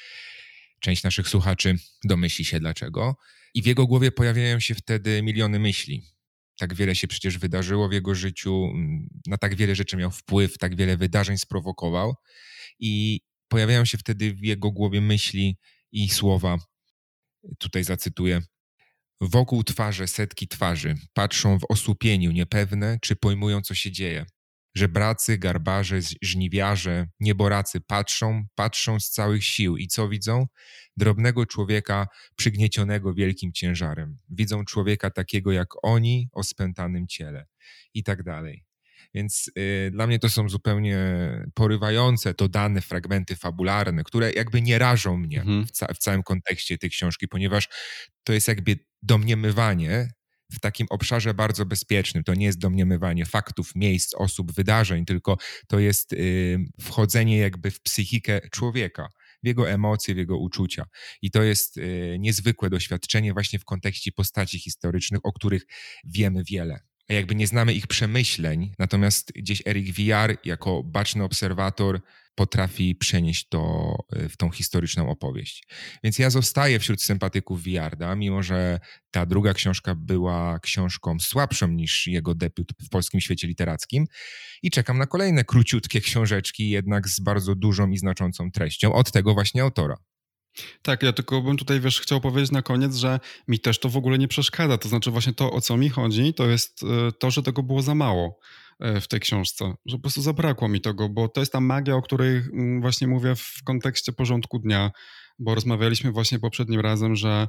część 0.80 1.02
naszych 1.02 1.28
słuchaczy 1.28 1.76
domyśli 2.04 2.44
się 2.44 2.60
dlaczego. 2.60 3.16
I 3.54 3.62
w 3.62 3.66
jego 3.66 3.86
głowie 3.86 4.12
pojawiają 4.12 4.60
się 4.60 4.74
wtedy 4.74 5.22
miliony 5.22 5.58
myśli. 5.58 6.02
Tak 6.58 6.74
wiele 6.74 6.94
się 6.94 7.08
przecież 7.08 7.38
wydarzyło 7.38 7.88
w 7.88 7.92
jego 7.92 8.14
życiu, 8.14 8.72
na 9.26 9.38
tak 9.38 9.56
wiele 9.56 9.74
rzeczy 9.74 9.96
miał 9.96 10.10
wpływ, 10.10 10.58
tak 10.58 10.76
wiele 10.76 10.96
wydarzeń 10.96 11.38
sprowokował. 11.38 12.14
I 12.78 13.20
pojawiają 13.48 13.84
się 13.84 13.98
wtedy 13.98 14.34
w 14.34 14.44
jego 14.44 14.70
głowie 14.70 15.00
myśli 15.00 15.58
i 15.92 16.08
słowa. 16.08 16.58
Tutaj 17.58 17.84
zacytuję: 17.84 18.40
Wokół 19.24 19.64
twarze 19.64 20.06
setki 20.08 20.48
twarzy 20.48 20.94
patrzą 21.12 21.58
w 21.58 21.64
osłupieniu 21.68 22.30
niepewne, 22.30 22.98
czy 23.02 23.16
pojmują, 23.16 23.60
co 23.60 23.74
się 23.74 23.92
dzieje. 23.92 24.26
Żebracy, 24.74 25.38
garbarze, 25.38 25.98
żniwiarze, 26.22 27.06
nieboracy 27.20 27.80
patrzą, 27.80 28.44
patrzą 28.54 29.00
z 29.00 29.10
całych 29.10 29.44
sił 29.44 29.76
i 29.76 29.88
co 29.88 30.08
widzą? 30.08 30.46
Drobnego 30.96 31.46
człowieka 31.46 32.06
przygniecionego 32.36 33.14
wielkim 33.14 33.52
ciężarem. 33.52 34.18
Widzą 34.28 34.64
człowieka 34.64 35.10
takiego 35.10 35.52
jak 35.52 35.68
oni 35.82 36.28
o 36.32 36.44
spętanym 36.44 37.06
ciele 37.06 37.46
i 37.94 38.04
tak 38.04 38.22
dalej. 38.22 38.64
Więc 39.14 39.50
y, 39.58 39.90
dla 39.92 40.06
mnie 40.06 40.18
to 40.18 40.30
są 40.30 40.48
zupełnie 40.48 40.98
porywające 41.54 42.34
to 42.34 42.48
dane 42.48 42.80
fragmenty 42.80 43.36
fabularne, 43.36 44.04
które 44.04 44.32
jakby 44.32 44.62
nie 44.62 44.78
rażą 44.78 45.16
mnie 45.16 45.40
mhm. 45.40 45.66
w, 45.66 45.70
ca 45.70 45.94
w 45.94 45.98
całym 45.98 46.22
kontekście 46.22 46.78
tej 46.78 46.90
książki, 46.90 47.28
ponieważ 47.28 47.68
to 48.24 48.32
jest 48.32 48.48
jakby 48.48 48.91
domniemywanie 49.02 50.08
w 50.52 50.60
takim 50.60 50.86
obszarze 50.90 51.34
bardzo 51.34 51.66
bezpiecznym. 51.66 52.24
To 52.24 52.34
nie 52.34 52.46
jest 52.46 52.58
domniemywanie 52.58 53.26
faktów, 53.26 53.74
miejsc, 53.74 54.14
osób, 54.14 54.52
wydarzeń, 54.52 55.04
tylko 55.04 55.36
to 55.68 55.78
jest 55.78 56.12
y, 56.12 56.58
wchodzenie 56.80 57.38
jakby 57.38 57.70
w 57.70 57.80
psychikę 57.80 58.40
człowieka, 58.50 59.08
w 59.42 59.46
jego 59.46 59.70
emocje, 59.70 60.14
w 60.14 60.18
jego 60.18 60.38
uczucia. 60.38 60.84
I 61.22 61.30
to 61.30 61.42
jest 61.42 61.76
y, 61.76 62.16
niezwykłe 62.20 62.70
doświadczenie 62.70 63.32
właśnie 63.32 63.58
w 63.58 63.64
kontekście 63.64 64.12
postaci 64.12 64.58
historycznych, 64.58 65.20
o 65.24 65.32
których 65.32 65.66
wiemy 66.04 66.42
wiele 66.44 66.80
jakby 67.08 67.34
nie 67.34 67.46
znamy 67.46 67.74
ich 67.74 67.86
przemyśleń, 67.86 68.74
natomiast 68.78 69.32
gdzieś 69.32 69.62
Eric 69.66 69.96
VR 69.96 70.36
jako 70.44 70.82
baczny 70.82 71.24
obserwator 71.24 72.00
potrafi 72.34 72.94
przenieść 72.94 73.48
to 73.48 73.94
e, 74.12 74.28
w 74.28 74.36
tą 74.36 74.50
historyczną 74.50 75.08
opowieść. 75.08 75.66
Więc 76.04 76.18
ja 76.18 76.30
zostaję 76.30 76.78
wśród 76.78 77.02
sympatyków 77.02 77.62
Wiarda, 77.62 78.16
mimo 78.16 78.42
że 78.42 78.80
ta 79.10 79.26
druga 79.26 79.54
książka 79.54 79.94
była 79.94 80.58
książką 80.58 81.20
słabszą 81.20 81.68
niż 81.68 82.06
jego 82.06 82.34
debiut 82.34 82.72
w 82.86 82.88
polskim 82.88 83.20
świecie 83.20 83.46
literackim 83.46 84.06
i 84.62 84.70
czekam 84.70 84.98
na 84.98 85.06
kolejne 85.06 85.44
króciutkie 85.44 86.00
książeczki, 86.00 86.70
jednak 86.70 87.08
z 87.08 87.20
bardzo 87.20 87.54
dużą 87.54 87.90
i 87.90 87.98
znaczącą 87.98 88.50
treścią 88.50 88.92
od 88.92 89.12
tego 89.12 89.34
właśnie 89.34 89.62
autora. 89.62 89.96
Tak, 90.82 91.02
ja 91.02 91.12
tylko 91.12 91.42
bym 91.42 91.56
tutaj, 91.56 91.80
wiesz, 91.80 92.00
chciał 92.00 92.20
powiedzieć 92.20 92.50
na 92.50 92.62
koniec, 92.62 92.96
że 92.96 93.20
mi 93.48 93.60
też 93.60 93.78
to 93.78 93.88
w 93.88 93.96
ogóle 93.96 94.18
nie 94.18 94.28
przeszkadza. 94.28 94.78
To 94.78 94.88
znaczy 94.88 95.10
właśnie 95.10 95.32
to, 95.32 95.52
o 95.52 95.60
co 95.60 95.76
mi 95.76 95.88
chodzi, 95.88 96.34
to 96.34 96.48
jest 96.48 96.82
e, 96.82 97.12
to, 97.12 97.30
że 97.30 97.42
tego 97.42 97.62
było 97.62 97.82
za 97.82 97.94
mało 97.94 98.38
w 99.00 99.08
tej 99.08 99.20
książce, 99.20 99.74
że 99.86 99.96
po 99.96 100.02
prostu 100.02 100.22
zabrakło 100.22 100.68
mi 100.68 100.80
tego, 100.80 101.08
bo 101.08 101.28
to 101.28 101.40
jest 101.40 101.52
ta 101.52 101.60
magia, 101.60 101.96
o 101.96 102.02
której 102.02 102.36
mm, 102.36 102.80
właśnie 102.80 103.06
mówię 103.06 103.34
w 103.36 103.64
kontekście 103.64 104.12
porządku 104.12 104.58
dnia, 104.58 104.90
bo 105.38 105.54
rozmawialiśmy 105.54 106.12
właśnie 106.12 106.38
poprzednim 106.38 106.80
razem, 106.80 107.16
że 107.16 107.48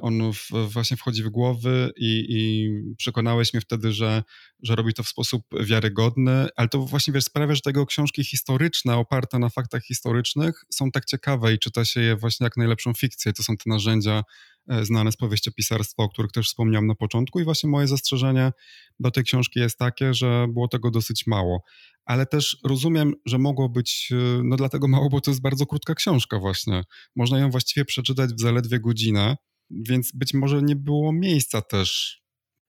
on 0.00 0.32
w, 0.32 0.72
właśnie 0.72 0.96
wchodzi 0.96 1.22
w 1.22 1.28
głowy 1.28 1.92
i, 1.96 2.26
i, 2.28 2.70
przekonałeś 2.96 3.54
mnie 3.54 3.60
wtedy, 3.60 3.92
że, 3.92 4.22
że 4.62 4.76
robi 4.76 4.94
to 4.94 5.02
w 5.02 5.08
sposób 5.08 5.42
wiarygodny, 5.60 6.48
ale 6.56 6.68
to 6.68 6.78
właśnie 6.78 7.12
wiesz, 7.12 7.24
sprawia, 7.24 7.54
że 7.54 7.60
tego 7.60 7.86
książki 7.86 8.24
historyczne, 8.24 8.96
oparte 8.96 9.38
na 9.38 9.48
faktach 9.48 9.82
historycznych, 9.82 10.64
są 10.70 10.90
tak 10.90 11.04
ciekawe 11.04 11.54
i 11.54 11.58
czyta 11.58 11.84
się 11.84 12.00
je 12.00 12.16
właśnie 12.16 12.44
jak 12.44 12.56
najlepszą 12.56 12.94
fikcję. 12.94 13.32
To 13.32 13.42
są 13.42 13.56
te 13.56 13.70
narzędzia 13.70 14.24
e, 14.68 14.84
znane 14.84 15.12
z 15.12 15.16
powieściopisarstwa, 15.16 16.02
o 16.02 16.08
których 16.08 16.32
też 16.32 16.46
wspomniałem 16.46 16.86
na 16.86 16.94
początku 16.94 17.40
i 17.40 17.44
właśnie 17.44 17.70
moje 17.70 17.86
zastrzeżenie 17.86 18.52
do 19.00 19.10
tej 19.10 19.24
książki 19.24 19.60
jest 19.60 19.78
takie, 19.78 20.14
że 20.14 20.46
było 20.48 20.68
tego 20.68 20.90
dosyć 20.90 21.26
mało 21.26 21.62
ale 22.10 22.26
też 22.26 22.56
rozumiem, 22.64 23.14
że 23.26 23.38
mogło 23.38 23.68
być, 23.68 24.08
e, 24.12 24.42
no 24.44 24.56
dlatego 24.56 24.88
mało, 24.88 25.08
bo 25.08 25.20
to 25.20 25.30
jest 25.30 25.42
bardzo 25.42 25.66
krótka 25.66 25.94
książka 25.94 26.38
właśnie. 26.38 26.82
Można 27.16 27.38
ją 27.38 27.50
właściwie 27.50 27.84
przeczytać 27.84 28.30
w 28.30 28.40
zaledwie 28.40 28.80
godzinę, 28.80 29.36
więc 29.70 30.12
być 30.14 30.34
może 30.34 30.62
nie 30.62 30.76
było 30.76 31.12
miejsca 31.12 31.62
też, 31.62 32.20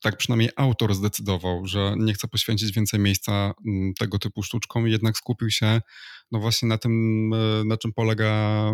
tak 0.02 0.18
przynajmniej 0.18 0.50
autor 0.56 0.96
zdecydował, 0.96 1.66
że 1.66 1.96
nie 1.98 2.14
chce 2.14 2.28
poświęcić 2.28 2.72
więcej 2.72 3.00
miejsca 3.00 3.54
mm, 3.68 3.94
tego 4.00 4.20
typu 4.20 4.44
sztuczkom 4.44 4.88
jednak 4.88 5.18
skupił 5.18 5.50
się 5.50 5.82
no 6.32 6.40
właśnie 6.40 6.68
na 6.68 6.78
tym, 6.78 6.94
e, 7.34 7.64
na 7.66 7.78
czym 7.78 7.94
polega 7.94 8.72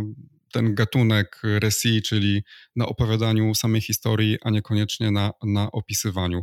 ten 0.51 0.75
gatunek 0.75 1.41
resi, 1.43 2.01
czyli 2.01 2.43
na 2.75 2.85
opowiadaniu 2.85 3.55
samej 3.55 3.81
historii, 3.81 4.37
a 4.41 4.49
niekoniecznie 4.49 5.11
na, 5.11 5.31
na 5.43 5.71
opisywaniu 5.71 6.41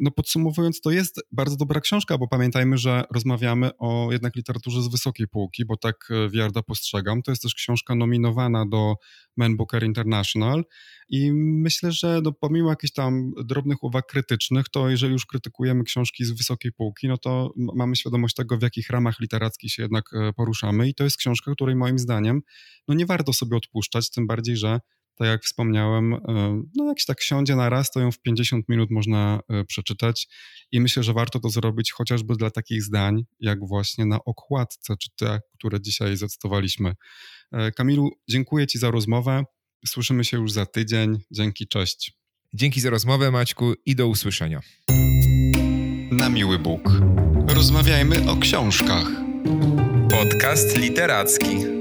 no 0.00 0.10
podsumowując, 0.10 0.80
to 0.80 0.90
jest 0.90 1.20
bardzo 1.32 1.56
dobra 1.56 1.80
książka, 1.80 2.18
bo 2.18 2.28
pamiętajmy, 2.28 2.78
że 2.78 3.04
rozmawiamy 3.14 3.70
o 3.78 4.08
jednak 4.12 4.36
literaturze 4.36 4.82
z 4.82 4.88
wysokiej 4.88 5.28
półki, 5.28 5.64
bo 5.64 5.76
tak 5.76 6.08
e, 6.10 6.30
Wiarda 6.30 6.62
postrzegam. 6.62 7.22
To 7.22 7.32
jest 7.32 7.42
też 7.42 7.54
książka 7.54 7.94
nominowana 7.94 8.66
do 8.66 8.94
Man 9.36 9.56
Booker 9.56 9.84
International 9.84 10.64
i 11.08 11.32
myślę, 11.32 11.92
że 11.92 12.20
no, 12.24 12.32
pomimo 12.32 12.70
jakichś 12.70 12.92
tam 12.92 13.32
drobnych 13.44 13.82
uwag 13.82 14.06
krytycznych, 14.06 14.68
to 14.68 14.90
jeżeli 14.90 15.12
już 15.12 15.26
krytykujemy 15.26 15.84
książki 15.84 16.24
z 16.24 16.30
wysokiej 16.30 16.72
półki, 16.72 17.08
no 17.08 17.18
to 17.18 17.52
mamy 17.56 17.96
świadomość 17.96 18.34
tego, 18.34 18.58
w 18.58 18.62
jakich 18.62 18.90
ramach 18.90 19.20
literackich 19.20 19.72
się 19.72 19.82
jednak 19.82 20.04
e, 20.14 20.32
poruszamy 20.32 20.88
i 20.88 20.94
to 20.94 21.04
jest 21.04 21.16
książka, 21.16 21.52
której 21.52 21.76
moim 21.76 21.98
zdaniem 21.98 22.40
no 22.88 22.94
nie 22.94 23.06
warto 23.06 23.32
sobie 23.32 23.56
odpuszczać, 23.56 24.10
tym 24.10 24.26
bardziej, 24.26 24.56
że 24.56 24.80
tak 25.14 25.28
jak 25.28 25.44
wspomniałem, 25.44 26.14
e, 26.14 26.18
no 26.76 26.84
jak 26.88 27.00
się 27.00 27.06
tak 27.06 27.22
siądzie 27.22 27.56
na 27.56 27.68
raz, 27.68 27.90
to 27.90 28.00
ją 28.00 28.12
w 28.12 28.18
50 28.18 28.68
minut 28.68 28.90
można 28.90 29.40
e, 29.48 29.64
przeczytać 29.64 30.28
i 30.72 30.80
myślę, 30.80 31.02
że 31.02 31.12
warto 31.12 31.40
to 31.40 31.48
zrobić 31.48 31.92
chociażby 31.92 32.36
dla 32.36 32.50
takich 32.50 32.82
zdań, 32.82 33.24
jak 33.40 33.58
właśnie 33.66 34.06
na 34.06 34.18
okładce, 34.24 34.96
czy 34.96 35.10
te, 35.16 35.40
które 35.58 35.80
dzisiaj 35.80 36.16
zacytowaliśmy. 36.16 36.92
E, 37.52 37.72
Kamilu, 37.72 38.10
dziękuję 38.28 38.66
Ci 38.66 38.78
za 38.78 38.90
rozmowę. 38.90 39.44
Słyszymy 39.86 40.24
się 40.24 40.36
już 40.36 40.52
za 40.52 40.66
tydzień. 40.66 41.18
Dzięki, 41.30 41.68
cześć. 41.68 42.12
Dzięki 42.54 42.80
za 42.80 42.90
rozmowę, 42.90 43.30
Maćku, 43.30 43.74
i 43.86 43.94
do 43.94 44.08
usłyszenia. 44.08 44.60
Na 46.10 46.28
miły 46.28 46.58
Bóg. 46.58 46.90
Rozmawiajmy 47.48 48.30
o 48.30 48.36
książkach. 48.36 49.06
Podcast 50.10 50.76
literacki. 50.76 51.73